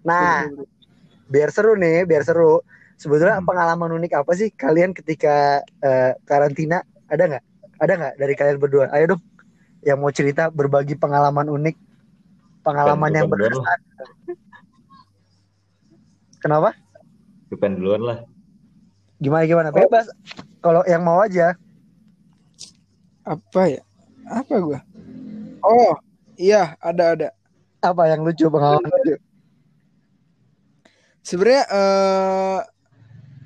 [0.04, 0.48] Nah
[1.26, 2.60] biar seru nih, biar seru.
[2.94, 3.48] Sebetulnya Hmm.
[3.48, 6.82] pengalaman unik apa sih kalian ketika eh, karantina?
[7.10, 7.44] Ada nggak?
[7.82, 8.86] Ada nggak dari kalian berdua?
[8.94, 9.22] Ayo dong,
[9.82, 11.76] yang mau cerita berbagi pengalaman unik,
[12.62, 13.80] pengalaman Bukan- yang berkesan.
[16.38, 16.76] Kenapa?
[17.48, 18.18] Bukan duluan lah.
[19.18, 19.68] Gimana gimana?
[19.72, 20.06] Bebas.
[20.60, 21.56] Kalau yang mau aja.
[23.24, 23.80] Apa ya?
[24.28, 24.80] Apa gua?
[25.64, 25.96] Oh,
[26.36, 27.28] iya ada ada.
[27.80, 29.16] Apa yang lucu pengalaman lucu?
[31.24, 32.60] Sebenarnya eh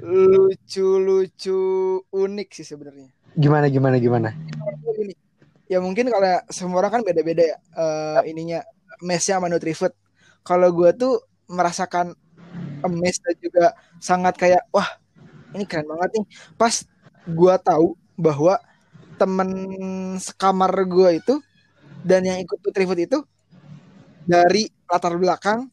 [0.02, 1.58] lucu-lucu
[2.10, 3.10] unik sih sebenarnya.
[3.38, 4.30] Gimana gimana gimana?
[5.70, 8.66] Ya mungkin kalau semua orang kan beda-beda ya eh, ininya
[8.98, 9.94] mesnya sama Nutrifood.
[10.42, 12.18] Kalau gue tuh merasakan
[12.88, 13.64] mes dan juga
[14.02, 14.98] sangat kayak wah
[15.54, 16.24] ini keren banget nih.
[16.58, 16.82] Pas
[17.30, 18.58] gue tahu bahwa
[19.22, 19.50] temen
[20.18, 21.34] sekamar gue itu
[22.02, 23.18] dan yang ikut Nutrifood itu
[24.26, 25.70] dari latar belakang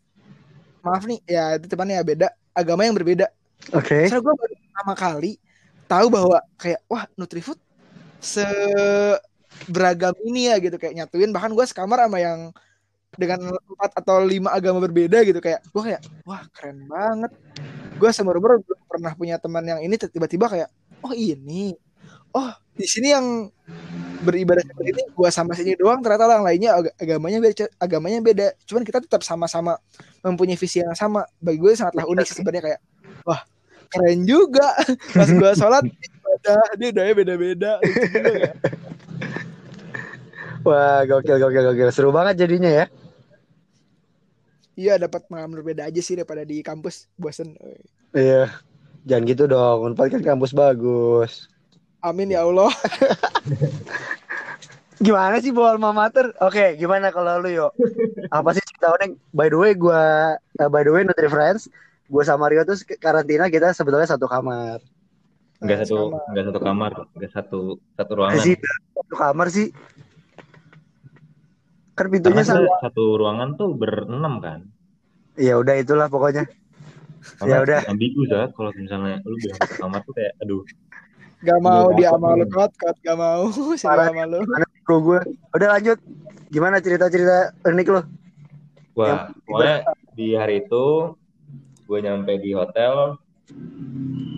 [0.86, 2.28] maaf nih ya itu temannya ya beda.
[2.54, 3.28] Agama yang berbeda.
[3.74, 4.08] Oke.
[4.08, 5.32] Soalnya gue baru pertama kali
[5.90, 7.60] tahu bahwa kayak wah Nutrifood
[8.22, 8.46] se
[9.68, 10.78] beragam ini ya gitu.
[10.78, 12.54] Kayak nyatuin bahkan gue sekamar sama yang
[13.16, 15.42] dengan empat atau lima agama berbeda gitu.
[15.42, 17.32] Kayak gue kayak wah keren banget.
[17.98, 20.70] Gue seumur umur belum pernah punya teman yang ini tiba-tiba kayak
[21.02, 21.74] oh ini.
[22.36, 23.50] Oh di sini yang
[24.24, 28.47] beribadah seperti ini gue sama sini doang ternyata yang lainnya ag- agamanya beda agamanya beda
[28.63, 29.76] cuman kita tetap sama-sama
[30.22, 32.80] mempunyai visi yang sama bagi gue sangatlah unik sih sebenarnya kayak
[33.28, 33.41] wah
[33.91, 34.72] keren juga
[35.18, 38.51] pas gue sholat ibadah dia udahnya beda-beda ya.
[40.66, 41.89] Wah, gokil gokil gokil.
[41.93, 42.86] Seru banget jadinya ya.
[44.74, 47.53] iya dapat pengalaman berbeda aja sih daripada di kampus bosen
[48.11, 48.49] Iya.
[49.05, 49.93] Jangan gitu dong.
[49.93, 51.53] Unpad kan kampus bagus.
[52.06, 52.70] Amin ya Allah
[54.97, 56.32] Gimana sih bawa alma mater?
[56.39, 57.68] Oke, gimana kalau lu yo?
[58.32, 59.12] Apa sih cerita unik?
[59.30, 59.99] By the way, gua
[60.39, 61.68] uh, by the way Nutri Friends,
[62.08, 64.80] gua sama Rio tuh karantina kita sebetulnya satu kamar.
[65.60, 66.20] Enggak satu sama.
[66.32, 67.60] enggak satu kamar, enggak satu
[67.91, 68.39] satu Eh, ruangan.
[68.39, 68.56] sih
[68.95, 69.68] satu kamar sih.
[71.91, 74.64] Kan pintunya kita satu ruangan tuh berenam kan.
[75.36, 76.47] Ya udah itulah pokoknya.
[77.43, 77.84] Ya udah.
[77.86, 80.64] ambigu Zat, kalau misalnya lu bilang satu kamar tuh kayak aduh.
[81.46, 83.41] Gak mau Udah dia sama lu kot kot gak mau
[83.86, 84.10] Parah.
[84.10, 85.20] sama lu Mana bro gue?
[85.54, 85.98] Udah lanjut.
[86.50, 88.02] Gimana cerita-cerita unik lu?
[88.93, 89.78] Wah, pokoknya
[90.14, 90.86] di hari itu
[91.86, 93.18] gue nyampe di hotel.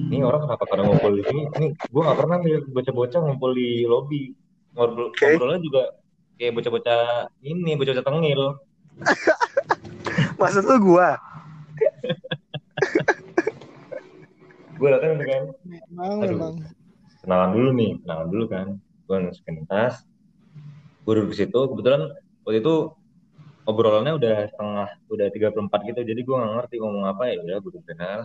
[0.07, 1.43] Ini orang kenapa pada ngumpul di sini?
[1.51, 4.31] Ini gue gak pernah nih bocah-bocah ngumpul di lobby.
[4.71, 5.35] Ngobrol, Oke.
[5.35, 5.81] Ngobrolnya juga
[6.35, 7.01] kayak bocah-bocah
[7.41, 8.41] ini, bocah-bocah tengil.
[10.39, 11.17] Maksud lu gua?
[14.77, 16.29] Gue datang kan, Memang, Aduh.
[16.37, 16.53] memang.
[17.27, 18.67] Kenalan dulu nih, kenalan dulu kan.
[19.03, 20.07] Gue masukin tas,
[21.03, 21.59] gue duduk di situ.
[21.59, 22.15] Kebetulan
[22.47, 22.75] waktu itu
[23.67, 26.07] obrolannya udah setengah, udah tiga perempat gitu.
[26.07, 27.43] Jadi gue nggak ngerti ngomong apa ya.
[27.43, 28.19] Udah gue kenal.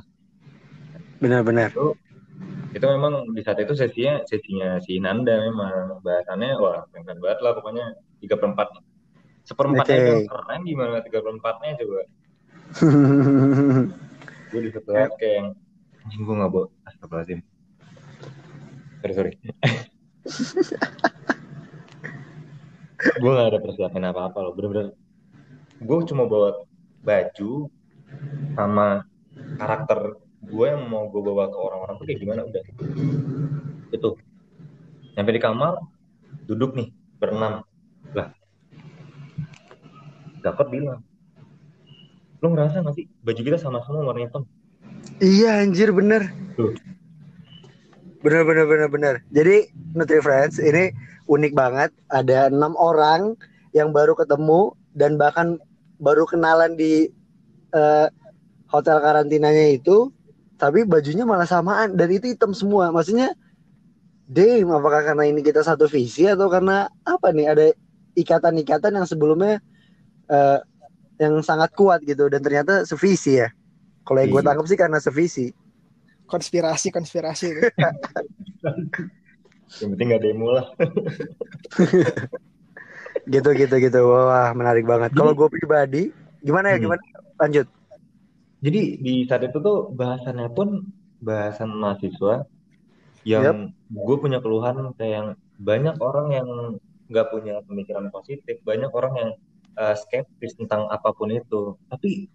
[1.18, 1.74] Benar-benar.
[2.72, 7.52] Itu memang di saat itu sesinya sesinya si Nanda memang bahasannya wah keren banget lah
[7.58, 7.86] pokoknya
[8.22, 8.70] tiga perempat.
[9.42, 10.06] Seperempatnya Oke.
[10.06, 12.06] itu keren gimana tiga perempatnya coba.
[14.54, 15.58] Gue di satu saat kayak
[16.12, 17.40] yang gue nggak bawa astagfirullahaladzim.
[19.02, 19.32] Sorry sorry.
[23.02, 24.94] gue gak ada persiapan apa-apa loh bener-bener
[25.82, 26.62] gue cuma bawa
[27.02, 27.66] baju
[28.54, 29.02] sama
[29.58, 32.62] karakter gue yang mau gue bawa ke orang-orang tuh kayak gimana udah
[33.90, 34.10] itu
[35.18, 35.82] nyampe di kamar
[36.46, 37.66] duduk nih berenam
[38.14, 38.30] lah
[40.46, 41.02] Gakot bilang
[42.38, 44.46] lo ngerasa gak sih baju kita sama semua warna hitam
[45.22, 46.34] Iya anjir bener.
[46.58, 46.74] Tuh.
[48.22, 49.14] Bener bener bener bener.
[49.34, 49.66] Jadi
[49.98, 50.94] Nutri Friends ini
[51.26, 51.90] unik banget.
[52.10, 53.34] Ada enam orang
[53.74, 55.58] yang baru ketemu dan bahkan
[55.98, 57.10] baru kenalan di
[57.74, 58.06] eh,
[58.70, 60.14] hotel karantinanya itu,
[60.56, 62.94] tapi bajunya malah samaan dan itu hitam semua.
[62.94, 63.34] Maksudnya,
[64.30, 67.46] damn, apakah karena ini kita satu visi atau karena apa nih?
[67.50, 67.66] Ada
[68.14, 69.58] ikatan-ikatan yang sebelumnya
[70.30, 70.58] eh,
[71.18, 73.50] yang sangat kuat gitu dan ternyata sevisi ya.
[74.02, 74.48] Kalau yang gue Iya.
[74.50, 75.46] tangkap sih karena sevisi.
[76.32, 77.44] Konspirasi, konspirasi.
[77.52, 77.60] itu.
[79.80, 80.66] yang penting gak demo lah
[83.34, 86.02] gitu gitu gitu wah menarik banget kalau gue pribadi
[86.44, 86.84] gimana ya Hmm.
[86.88, 87.02] gimana
[87.40, 87.66] lanjut
[88.62, 90.86] Jadi di saat itu tuh bahasannya pun
[91.18, 92.46] bahasan mahasiswa
[93.26, 95.28] yang gue punya keluhan kayak yang
[95.58, 96.48] banyak orang yang
[97.10, 99.30] nggak punya pemikiran positif, banyak orang yang
[99.78, 101.76] uh, skeptis tentang apa pun itu.
[101.90, 102.26] Tapi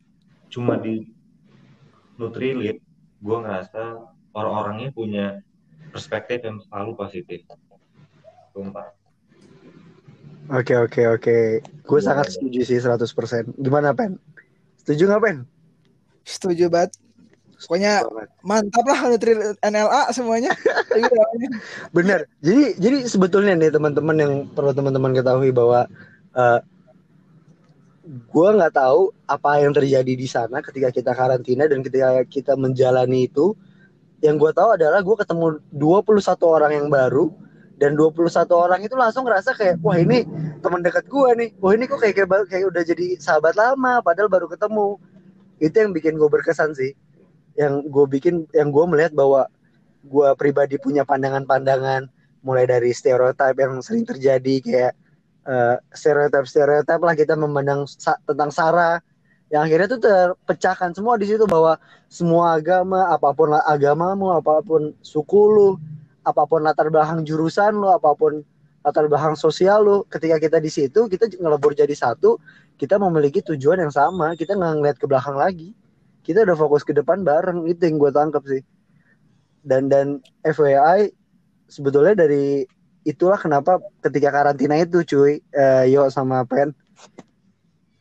[0.52, 1.08] cuma di
[2.18, 2.82] Nutrilit,
[3.18, 3.82] gue ngerasa
[4.34, 5.26] orang-orangnya punya
[5.90, 7.42] perspektif yang selalu positif.
[8.54, 8.90] Sumpah.
[10.48, 12.34] oke oke oke gue Iya, sangat iya.
[12.40, 14.16] setuju sih 100% gimana pen
[14.80, 15.38] setuju nggak pen
[16.28, 16.92] Setuju banget.
[17.58, 18.06] Pokoknya
[18.46, 19.34] mantap lah Nutri
[19.66, 20.52] NLA semuanya.
[20.94, 21.24] Iya,
[21.96, 25.88] bener jadi jadi sebetulnya nih teman-teman yang perlu teman-teman ketahui bahwa
[26.38, 26.60] eh
[28.08, 33.28] gue nggak tahu apa yang terjadi di sana ketika kita karantina dan ketika kita menjalani
[33.28, 33.52] itu.
[34.18, 37.30] Yang gue tahu adalah gue ketemu 21 orang yang baru
[37.78, 40.26] dan 21 orang itu langsung ngerasa kayak wah ini
[40.64, 41.50] teman dekat gue nih.
[41.62, 44.98] Wah ini kok kayak, kayak kayak udah jadi sahabat lama padahal baru ketemu.
[45.62, 46.98] Itu yang bikin gue berkesan sih.
[47.54, 49.46] Yang gue bikin yang gue melihat bahwa
[50.02, 52.10] gue pribadi punya pandangan-pandangan
[52.42, 54.94] mulai dari stereotip yang sering terjadi kayak
[55.48, 59.00] eh, stereotip-stereotip lah kita memandang sa- tentang Sarah
[59.48, 61.80] yang akhirnya tuh terpecahkan semua di situ bahwa
[62.12, 65.70] semua agama apa pun agamamu apa pun suku lu
[66.28, 68.44] apa pun latar belakang jurusan lu apa pun
[68.84, 72.36] latar belakang sosial lu ketika kita di situ kita ngelebur jadi satu
[72.78, 75.74] kita memiliki tujuan yang sama kita nggak ngeliat ke belakang lagi.
[76.22, 78.62] Kita udah fokus ke depan bareng itu yang gue tangkap sih.
[79.66, 81.10] Dan dan FYI
[81.68, 82.64] sebetulnya dari
[83.08, 86.76] itulah kenapa ketika karantina itu cuy eh, yo sama Pen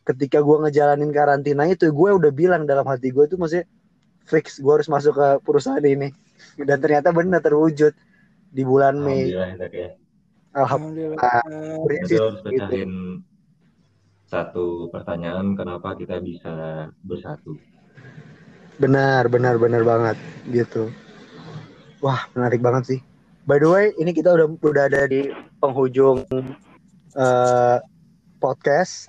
[0.03, 3.67] ketika gue ngejalanin karantina itu gue udah bilang dalam hati gue tuh maksudnya
[4.27, 6.11] fix gue harus masuk ke perusahaan ini.
[6.59, 7.95] Dan ternyata benar terwujud
[8.51, 9.31] di bulan Mei.
[9.31, 9.89] Alhamdulillah ya,
[10.55, 11.19] Alhamdulillah.
[12.07, 12.91] Jadi lo harus pecahin
[14.27, 17.55] satu pertanyaan kenapa kita bisa bersatu.
[18.77, 20.17] benar benar benar banget
[20.53, 20.93] gitu.
[21.97, 22.99] Wah menarik banget sih
[23.47, 25.31] by the way ini kita udah udah ada di
[25.63, 26.27] penghujung
[27.15, 27.77] eh,
[28.37, 29.07] podcast.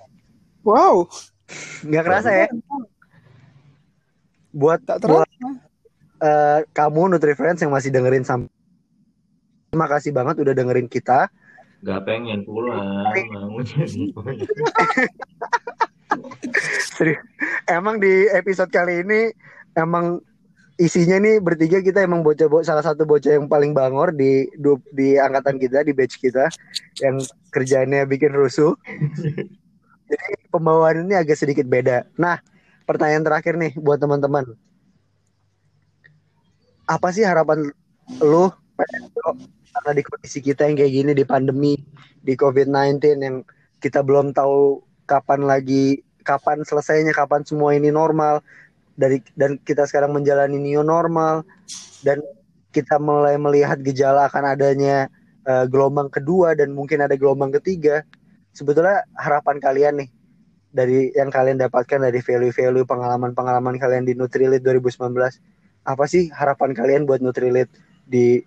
[0.63, 1.07] Wow,
[1.83, 2.47] nggak kerasa ya?
[4.49, 5.49] Buat tak buat terasa.
[6.23, 8.49] eh, kamu Nutrifriends yang masih dengerin sampai
[9.69, 11.29] terima kasih banget udah dengerin kita.
[11.79, 13.07] Gak pengen pulang,
[13.47, 14.11] mau jadi
[16.91, 17.23] Serius.
[17.71, 19.31] emang di episode kali ini
[19.79, 20.19] emang
[20.79, 24.79] isinya nih bertiga kita emang bocah bo salah satu bocah yang paling bangor di du-
[24.95, 26.47] di angkatan kita di batch kita
[27.03, 27.19] yang
[27.51, 28.79] kerjaannya bikin rusuh.
[30.09, 32.07] Jadi pembawaan ini agak sedikit beda.
[32.15, 32.39] Nah
[32.87, 34.55] pertanyaan terakhir nih buat teman-teman.
[36.87, 37.69] Apa sih harapan
[38.23, 38.49] lu
[39.75, 41.75] karena di kondisi kita yang kayak gini di pandemi
[42.23, 43.35] di COVID-19 yang
[43.83, 48.41] kita belum tahu kapan lagi kapan selesainya kapan semua ini normal
[48.99, 51.47] dari dan kita sekarang menjalani new normal
[52.03, 52.19] dan
[52.75, 55.07] kita mulai melihat gejala akan adanya
[55.47, 58.03] eh, gelombang kedua dan mungkin ada gelombang ketiga.
[58.51, 60.09] Sebetulnya harapan kalian nih
[60.69, 65.15] dari yang kalian dapatkan dari value-value pengalaman-pengalaman kalian di Nutrilite 2019
[65.87, 67.71] apa sih harapan kalian buat Nutrilite
[68.03, 68.37] di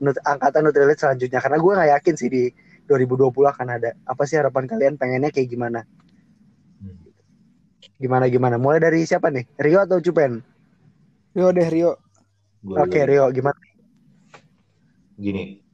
[0.00, 1.38] nut, angkatan Nutrilite selanjutnya?
[1.38, 2.42] Karena gue nggak yakin sih di
[2.88, 3.90] 2020 akan ada.
[4.08, 4.94] Apa sih harapan kalian?
[4.96, 5.84] Pengennya kayak gimana
[7.96, 10.44] gimana gimana mulai dari siapa nih Rio atau Cupen
[11.32, 11.96] Rio deh Rio
[12.76, 13.08] oke dulu.
[13.08, 13.58] Rio gimana
[15.16, 15.64] Gini,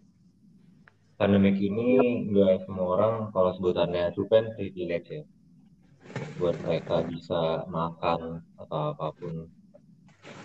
[1.18, 5.26] pandemik ini nggak semua orang kalau sebutannya cupen privilege ya.
[6.38, 9.50] Buat mereka bisa makan atau apa pun.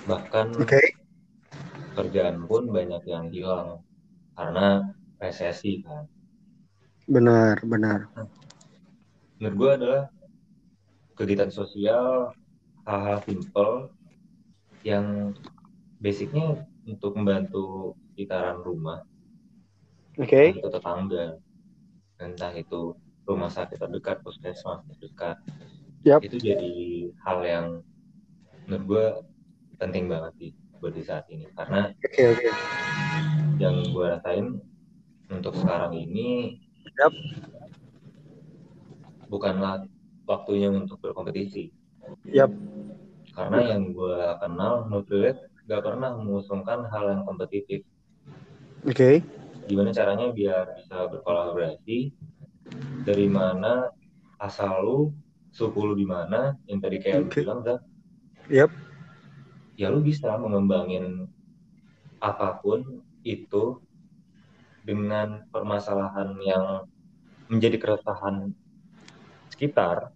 [0.10, 0.82] Bahkan oke
[1.94, 3.86] kerjaan pun banyak yang hilang
[4.34, 6.10] karena resesi kan.
[7.08, 8.12] benar benar
[9.40, 10.04] Menurut gue adalah
[11.18, 12.32] kegiatan sosial
[12.86, 13.92] hal-hal simple
[14.86, 15.34] yang
[16.00, 19.04] basicnya untuk membantu sekitaran rumah,
[20.16, 21.26] oke entah itu tetangga,
[22.22, 22.96] entah itu
[23.28, 25.36] rumah sakit terdekat, puskesmas terdekat.
[26.08, 26.24] Yap.
[26.24, 27.68] Itu jadi hal yang
[28.70, 29.06] menurut gue
[29.82, 32.50] penting banget sih buat di saat ini karena oke oke
[33.58, 34.62] yang gue rasain
[35.34, 36.62] untuk sekarang ini
[37.02, 37.12] Yap.
[39.28, 39.84] bukanlah
[40.28, 41.72] waktunya untuk berkompetisi.
[42.28, 42.52] Yap.
[43.32, 47.84] Karena yang gue kenal Nutrilite gak pernah mengusungkan hal yang kompetitif.
[48.88, 49.24] oke
[49.68, 52.12] Gimana caranya biar bisa berkolaborasi?
[53.04, 53.88] Dari mana
[54.40, 55.00] asal lu,
[55.52, 56.56] suku lu di mana?
[56.68, 57.40] Yang tadi kayak lu Oke.
[57.44, 57.80] bilang, Zak.
[58.48, 58.72] Yap.
[59.76, 61.28] Ya lu bisa mengembangin
[62.24, 63.84] apa pun itu
[64.88, 66.88] dengan permasalahan yang
[67.52, 68.56] menjadi keresahan
[69.52, 70.16] sekitar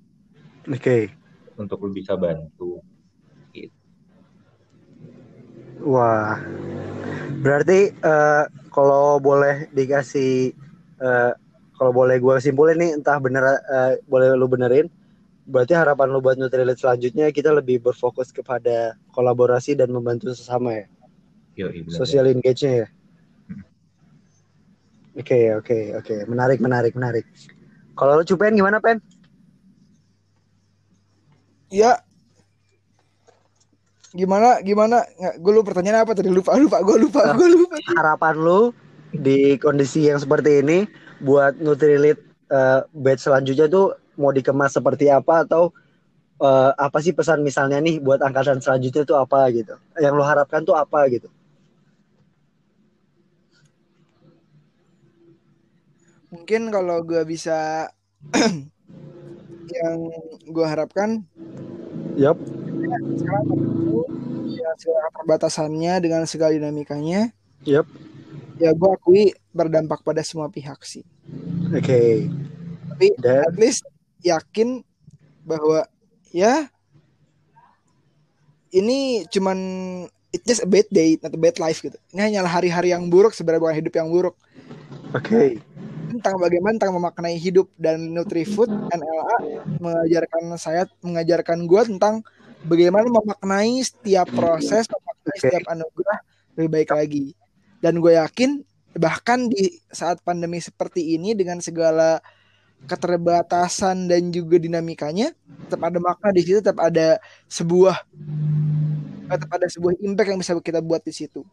[0.70, 1.22] oke
[1.62, 2.82] untuk lu bisa bantu.
[5.82, 6.38] Wah,
[7.41, 10.53] berarti eh, kalau boleh dikasih,
[11.01, 11.32] eh,
[11.74, 14.86] kalau boleh gue simpulin nih, entah bener, eh, boleh lu benerin,
[15.49, 20.86] berarti harapan lu buat Nutrilite selanjutnya kita lebih berfokus kepada kolaborasi dan membantu sesama ya,
[21.57, 22.88] Yoi, bener social engage-nya ya.
[23.49, 23.66] Hmm.
[25.18, 27.26] Oke, oke, oke, menarik, menarik, menarik.
[27.97, 29.01] Kalau lu Cupen gimana Pen?
[31.72, 31.98] Ya.
[34.12, 35.08] Gimana gimana?
[35.18, 36.28] Nggak gue lupa pertanyaan apa tadi?
[36.28, 36.84] Lupa lupa.
[36.84, 37.76] Gue lupa gue lupa.
[37.96, 38.76] Harapan lu
[39.16, 40.84] di kondisi yang seperti ini
[41.24, 42.20] buat Nutrilite
[42.52, 45.72] eh, batch selanjutnya tuh mau dikemas seperti apa atau
[46.44, 49.80] eh, apa sih pesan misalnya nih buat angkatan selanjutnya tuh apa gitu?
[49.96, 51.32] Yang lo harapkan tuh apa gitu?
[56.32, 57.92] mungkin kalau gue bisa
[59.70, 59.97] yang
[60.49, 61.24] gue harapkan
[62.18, 62.38] Yap.
[63.16, 63.99] sekarang itu
[64.51, 67.32] dengan segala perbatasannya dengan segala dinamikanya
[67.64, 67.88] Yap.
[68.59, 69.24] ya gue akui
[69.55, 71.05] berdampak pada semua pihak sih
[71.72, 72.28] Oke.
[72.91, 73.88] tapi Dan at least
[74.22, 74.84] yakin
[75.47, 75.88] bahwa
[76.30, 76.70] ya
[78.72, 79.57] ini cuman
[80.32, 83.36] it's just a bad day not a bad life gitu ini hanyalah hari-hari yang buruk
[83.36, 84.36] sebenarnya bukan hidup yang buruk
[85.12, 85.59] oke.
[86.12, 89.38] Tentang bagaimana tentang memaknai hidup dan Nutrifood NLA
[89.80, 92.22] mengajarkan saya mengajarkan gue tentang
[92.68, 96.20] bagaimana memaknai setiap proses memaknai setiap anugerah
[96.59, 97.26] lebih baik lagi.
[97.82, 98.62] Dan gue yakin
[98.99, 102.20] bahkan di saat pandemi seperti ini dengan segala
[102.86, 105.32] keterbatasan dan juga dinamikanya
[105.70, 107.95] tetap ada makna di situ tetap ada sebuah
[109.32, 111.45] tetap ada sebuah impact yang bisa kita buat di situ.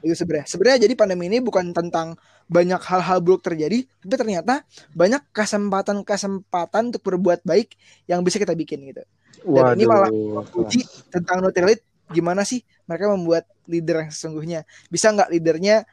[0.00, 0.46] Itu sebenarnya.
[0.48, 2.16] Sebenarnya jadi pandemi ini bukan tentang
[2.48, 4.64] banyak hal-hal buruk terjadi tapi ternyata
[4.96, 7.76] banyak kesempatan-kesempatan untuk berbuat baik
[8.08, 9.04] yang bisa kita bikin gitu
[9.38, 10.10] Dan ini malah
[10.56, 10.82] uji
[11.12, 15.84] tentang Nutrilite gimana sih mereka membuat leader yang sesungguhnya bisa nggak leadernya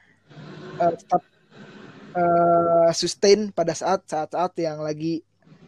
[0.79, 1.21] eh, tetap
[2.15, 5.21] eh, sustain pada saat saat-saat yang lagi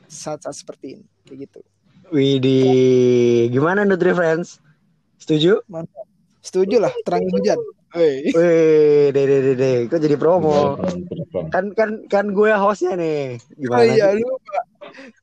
[0.07, 1.59] saat-saat seperti ini kayak gitu
[2.07, 4.63] Widih, gimana Nutri Friends?
[5.19, 5.59] Setuju?
[5.67, 6.07] mantap
[6.39, 7.59] setuju lah terangin hujan.
[7.97, 9.77] Wih, deh, deh, deh, deh.
[9.89, 10.77] Kok jadi promo?
[10.77, 10.97] Keren.
[11.49, 13.41] Kan, kan, kan gue hostnya nih.
[13.41, 14.21] oh Gimana iya sih?
[14.21, 14.57] lupa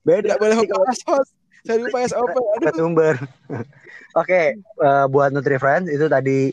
[0.04, 1.32] Beda tidak boleh host host
[1.64, 3.16] saya lupa SOP aduh sumber.
[4.20, 6.52] Oke, eh, buat Nutri Friends itu tadi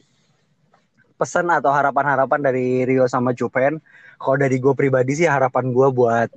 [1.20, 3.78] pesan atau harapan-harapan dari Rio sama Cupen.
[4.18, 6.32] Kalau dari gue pribadi sih harapan gue buat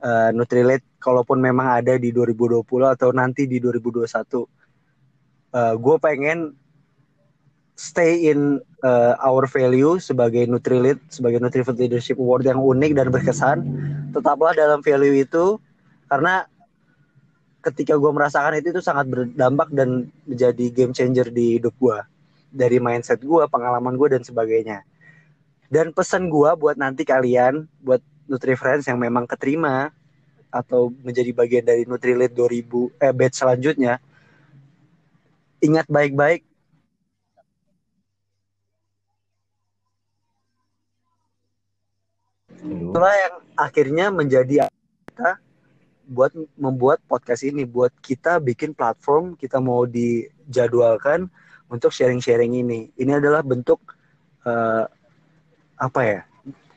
[0.00, 2.62] eh, Nutrilite, kalaupun memang ada di 2020
[2.94, 6.54] atau nanti di 2021, eh, gue pengen
[7.80, 13.58] stay in eh, our value sebagai Nutrilite, sebagai Nutrifood Leadership Award yang unik dan berkesan.
[14.12, 15.56] Tetaplah dalam value itu,
[16.12, 16.44] karena
[17.64, 21.98] ketika gue merasakan itu itu sangat berdampak dan menjadi game changer di hidup gue
[22.50, 24.80] dari mindset gue pengalaman gue dan sebagainya
[25.68, 29.92] dan pesan gue buat nanti kalian buat Nutri Friends yang memang keterima
[30.50, 34.00] atau menjadi bagian dari Nutrilite 2000 eh batch selanjutnya
[35.60, 36.42] ingat baik-baik
[42.60, 44.68] itulah yang akhirnya menjadi
[45.08, 45.40] kita
[46.10, 47.64] buat membuat podcast ini.
[47.64, 51.30] Buat kita bikin platform kita mau dijadwalkan
[51.70, 52.90] untuk sharing-sharing ini.
[52.98, 53.80] Ini adalah bentuk
[54.44, 54.84] uh,
[55.78, 56.20] apa ya?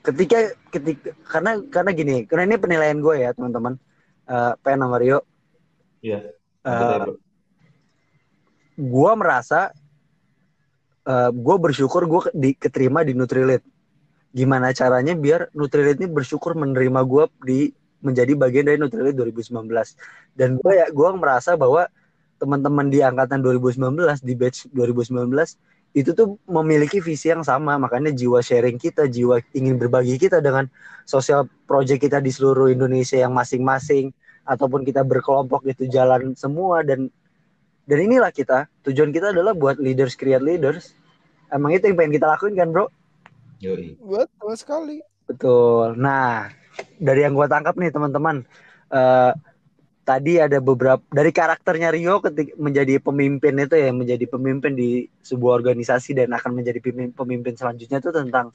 [0.04, 3.76] Ketika ketika karena karena gini karena ini penilaian gue ya teman-teman.
[4.24, 5.20] Uh, Pen sama Rio.
[6.00, 6.32] Iya.
[6.64, 7.20] Uh,
[8.80, 9.76] gue merasa
[11.04, 13.73] uh, gue bersyukur gue diketerima di Nutrilite
[14.34, 17.60] gimana caranya biar Nutrilite ini bersyukur menerima gue di
[18.02, 19.70] menjadi bagian dari Nutrilite 2019
[20.36, 21.86] dan gue ya gue merasa bahwa
[22.42, 25.32] teman-teman di angkatan 2019 di batch 2019
[25.94, 27.78] itu tuh memiliki visi yang sama.
[27.78, 30.66] Makanya jiwa sharing kita jiwa ingin berbagi kita dengan
[31.06, 34.10] sosial project kita di seluruh Indonesia yang masing-masing
[34.44, 36.82] ataupun kita berkelompok itu jalan semua.
[36.82, 37.14] Dan
[37.86, 40.98] dan inilah kita tujuan kita adalah buat leaders create leaders.
[41.54, 42.90] Emang itu yang pengen kita lakuin kan bro
[43.64, 43.96] Yoi.
[43.96, 44.98] Betul sekali.
[45.24, 45.96] Betul.
[45.96, 46.52] Nah,
[47.00, 48.44] dari yang gue tangkap nih teman-teman,
[48.92, 49.32] uh,
[50.04, 55.64] tadi ada beberapa dari karakternya Rio ketika menjadi pemimpin itu ya, menjadi pemimpin di sebuah
[55.64, 58.52] organisasi dan akan menjadi pemimpin, pemimpin selanjutnya itu tentang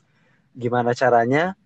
[0.52, 1.56] gimana caranya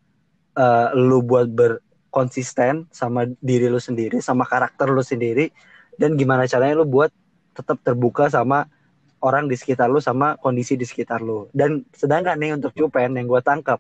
[0.55, 5.51] uh, lu buat berkonsisten sama diri lu sendiri, sama karakter lu sendiri,
[5.99, 7.11] dan gimana caranya lu buat
[7.53, 8.70] tetap terbuka sama
[9.23, 11.47] orang di sekitar lu sama kondisi di sekitar lu.
[11.55, 13.79] Dan sedangkan nih untuk Cupen yang gue tangkap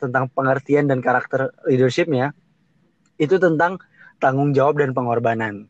[0.00, 2.32] tentang pengertian dan karakter leadershipnya
[3.20, 3.76] itu tentang
[4.18, 5.68] tanggung jawab dan pengorbanan.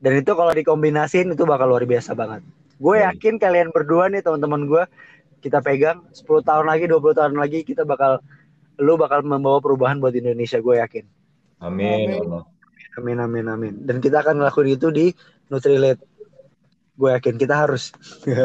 [0.00, 2.42] Dan itu kalau dikombinasin itu bakal luar biasa banget.
[2.80, 3.12] Gue Hmm.
[3.12, 4.82] yakin kalian berdua nih teman-teman gue
[5.40, 8.20] kita pegang 10 tahun lagi 20 tahun lagi kita bakal
[8.80, 11.04] lu bakal membawa perubahan buat Indonesia gue yakin.
[11.60, 12.08] Amin.
[12.08, 12.20] Amin.
[12.28, 12.44] Allah.
[12.96, 13.74] Amin amin amin.
[13.84, 15.06] Dan kita akan ngelakuin itu di
[15.52, 16.09] Nutrilite.
[17.00, 17.96] Gue yakin kita harus.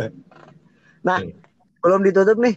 [1.08, 1.36] nah, Oke.
[1.84, 2.56] belum ditutup nih.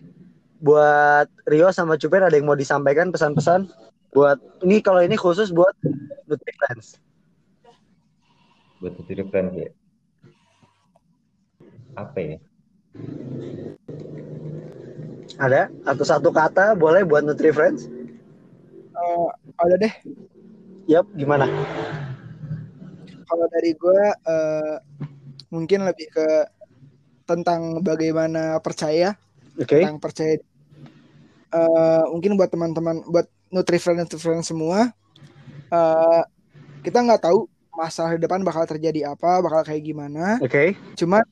[0.63, 3.67] Buat Rio sama Cupen ada yang mau disampaikan pesan-pesan
[4.15, 5.75] buat ini kalau ini khusus buat
[6.31, 7.03] Nutrilance.
[8.79, 9.71] Buat Nutrilite ya.
[11.99, 12.39] Apa ya?
[15.39, 17.87] Ada atau satu kata boleh buat Nutrifriends?
[18.99, 19.29] Eh,
[19.63, 19.95] ada deh.
[20.91, 21.47] Yap, gimana?
[23.29, 24.75] Kalau dari gue eh,
[25.49, 26.29] mungkin lebih ke
[27.29, 29.17] tentang bagaimana percaya,
[29.61, 29.85] Oke.
[29.85, 30.41] tentang percaya.
[31.49, 34.93] Eh, mungkin buat teman-teman, buat Nutrifriend Nutrifriend semua,
[35.73, 36.23] eh,
[36.85, 40.41] kita nggak tahu masalah di depan bakal terjadi apa, bakal kayak gimana.
[40.41, 40.77] Oke.
[40.97, 41.25] Cuma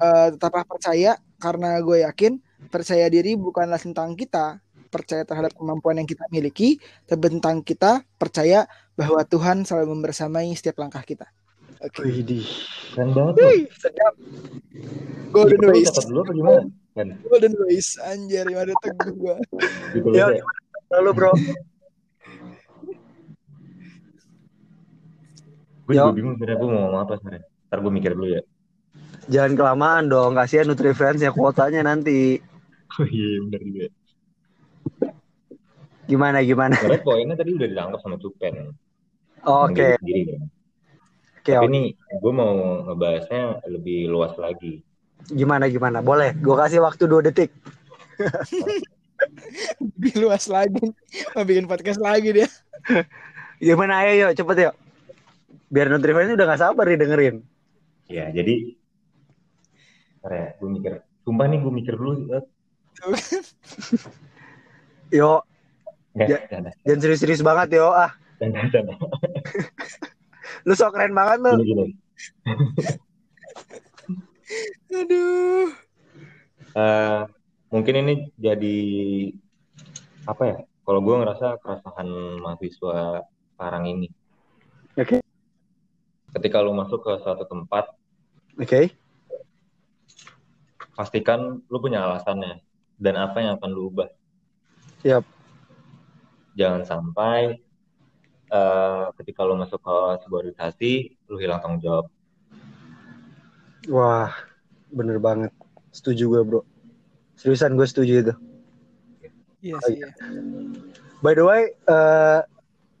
[0.00, 2.40] eh, tetaplah percaya karena gue yakin
[2.72, 6.78] percaya diri bukanlah tentang kita percaya terhadap kemampuan yang kita miliki,
[7.10, 11.26] tentang kita percaya bahwa Tuhan selalu membersamai setiap langkah kita.
[11.84, 12.00] Oke.
[12.08, 12.46] Widih.
[12.96, 13.34] Keren banget.
[13.44, 14.14] Wih, sedap.
[15.34, 15.90] Golden Ways.
[16.08, 16.60] dulu apa gimana?
[16.96, 17.08] Kan.
[17.28, 17.88] Golden Ways.
[18.00, 19.36] Anjir, ada teguh gua.
[19.92, 20.42] Gitu Ya, ya.
[20.96, 21.32] Lalu bro.
[25.84, 26.08] Gue Yo.
[26.08, 27.44] juga bingung sebenarnya gue mau ngomong apa sebenarnya.
[27.68, 28.42] Ntar gue mikir dulu ya.
[29.28, 32.40] Jangan kelamaan dong, kasihan Nutrifriends ya kuotanya nanti.
[32.96, 33.86] Oh iya bener juga.
[36.08, 36.76] Gimana gimana?
[36.76, 38.54] Sebenarnya poinnya tadi udah ditangkap sama Cupen.
[39.44, 39.76] Oke.
[39.76, 40.42] Diri sendiri, kan.
[41.44, 41.86] Oke, Tapi nih
[42.24, 42.56] gue mau
[42.88, 44.80] ngebahasnya lebih luas lagi.
[45.28, 46.00] Gimana gimana?
[46.00, 46.32] Boleh.
[46.40, 47.52] Gue kasih waktu 2 detik.
[49.76, 50.88] Lebih luas lagi.
[51.36, 52.48] Mau bikin podcast lagi dia.
[53.60, 54.74] Gimana ayo yuk, cepet yuk.
[55.68, 57.36] Biar Nutrifriends udah gak sabar nih dengerin.
[58.08, 58.80] Ya jadi.
[60.24, 61.04] Ya, gue mikir.
[61.28, 62.24] Sumpah nih gue mikir dulu.
[62.32, 62.44] eh.
[65.20, 65.44] Yo,
[66.16, 67.92] jangan serius-serius banget yo.
[67.92, 68.96] Ah, canda.
[70.64, 71.52] Lu sok keren banget lu.
[71.60, 71.86] Gini, gini.
[75.04, 75.68] Aduh.
[76.74, 77.20] Eh,
[77.70, 78.78] mungkin ini jadi
[80.24, 80.58] apa ya?
[80.84, 82.08] Kalau gue ngerasa keresahan
[82.44, 83.24] mahasiswa
[83.56, 84.08] sekarang ini.
[85.00, 85.24] Oke.
[86.34, 87.88] Ketika lu masuk ke suatu tempat,
[88.60, 88.92] Oke.
[90.92, 92.60] pastikan lu punya alasannya
[93.00, 94.10] dan apa yang akan lu ubah.
[95.06, 95.24] Yap.
[96.54, 97.63] Jangan sampai
[98.46, 100.92] eh, ketika lu masuk ke sebuah organisasi,
[101.28, 102.06] lu hilang tanggung jawab.
[103.86, 104.32] Wah,
[104.88, 105.52] bener banget.
[105.92, 106.60] Setuju gue bro.
[107.36, 108.34] Seriusan gue setuju itu.
[109.60, 109.96] Iya sih.
[109.96, 110.08] ya.
[111.20, 112.40] By the way, eh,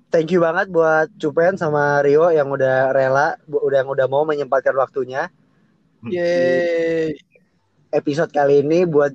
[0.08, 4.24] thank you banget buat Cupen sama Rio yang udah rela, bu- udah yang udah mau
[4.24, 5.28] menyempatkan waktunya
[6.04, 7.16] Yeay.
[7.90, 9.12] episode kali ini buat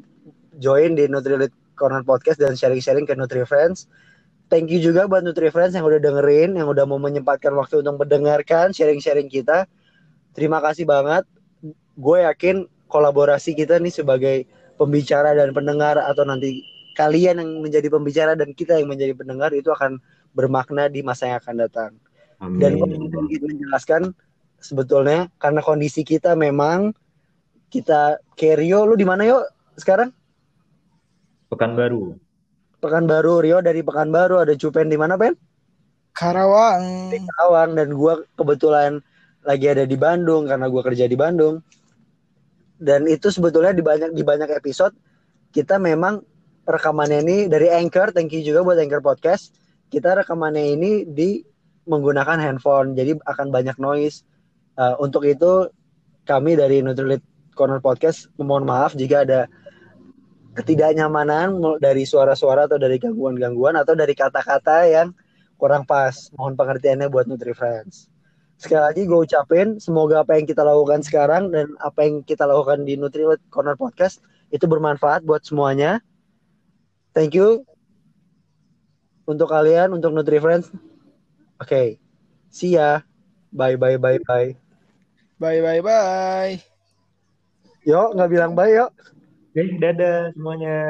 [0.58, 3.86] join di Nutrilite Corner Podcast dan sharing-sharing ke Nutri Friends.
[4.50, 8.04] Thank you juga buat Nutri Friends yang udah dengerin, yang udah mau menyempatkan waktu untuk
[8.04, 9.70] mendengarkan sharing-sharing kita.
[10.34, 11.24] Terima kasih banget.
[11.96, 14.38] Gue yakin kolaborasi kita nih sebagai
[14.76, 16.66] pembicara dan pendengar atau nanti
[16.98, 20.02] kalian yang menjadi pembicara dan kita yang menjadi pendengar itu akan
[20.34, 21.92] bermakna di masa yang akan datang.
[22.42, 22.60] Amin.
[22.60, 24.12] Dan kita menjelaskan
[24.60, 26.92] sebetulnya karena kondisi kita memang
[27.70, 29.46] kita Kerio lu di mana yuk
[29.78, 30.10] sekarang?
[31.48, 32.18] Pekanbaru.
[32.80, 35.36] Pekanbaru, Rio dari Pekanbaru, ada Cupen di mana, Pen?
[36.16, 37.12] Karawang.
[37.12, 39.04] Di Karawang dan gua kebetulan
[39.44, 41.60] lagi ada di Bandung karena gua kerja di Bandung.
[42.80, 44.96] Dan itu sebetulnya di banyak di banyak episode
[45.52, 46.22] kita memang
[46.70, 49.58] rekamannya ini dari Anchor, thank you juga buat Anchor Podcast.
[49.90, 51.42] Kita rekamannya ini di
[51.90, 54.22] menggunakan handphone, jadi akan banyak noise.
[54.78, 55.68] Uh, untuk itu
[56.30, 57.26] kami dari Nutrilit
[57.58, 59.50] Corner Podcast memohon maaf jika ada
[60.60, 65.16] ketidaknyamanan dari suara-suara atau dari gangguan-gangguan atau dari kata-kata yang
[65.56, 66.28] kurang pas.
[66.36, 68.12] Mohon pengertiannya buat Nutri Friends.
[68.60, 72.84] Sekali lagi gue ucapin semoga apa yang kita lakukan sekarang dan apa yang kita lakukan
[72.84, 74.20] di Nutri Corner Podcast
[74.52, 76.04] itu bermanfaat buat semuanya.
[77.16, 77.64] Thank you
[79.24, 80.68] untuk kalian, untuk Nutri Friends.
[81.60, 81.88] Oke, okay.
[82.52, 83.08] see ya.
[83.56, 84.60] Bye bye bye bye.
[85.40, 86.60] Bye bye bye.
[87.88, 88.92] Yuk, nggak bilang bye yuk.
[89.60, 90.88] Oke, dadah semuanya.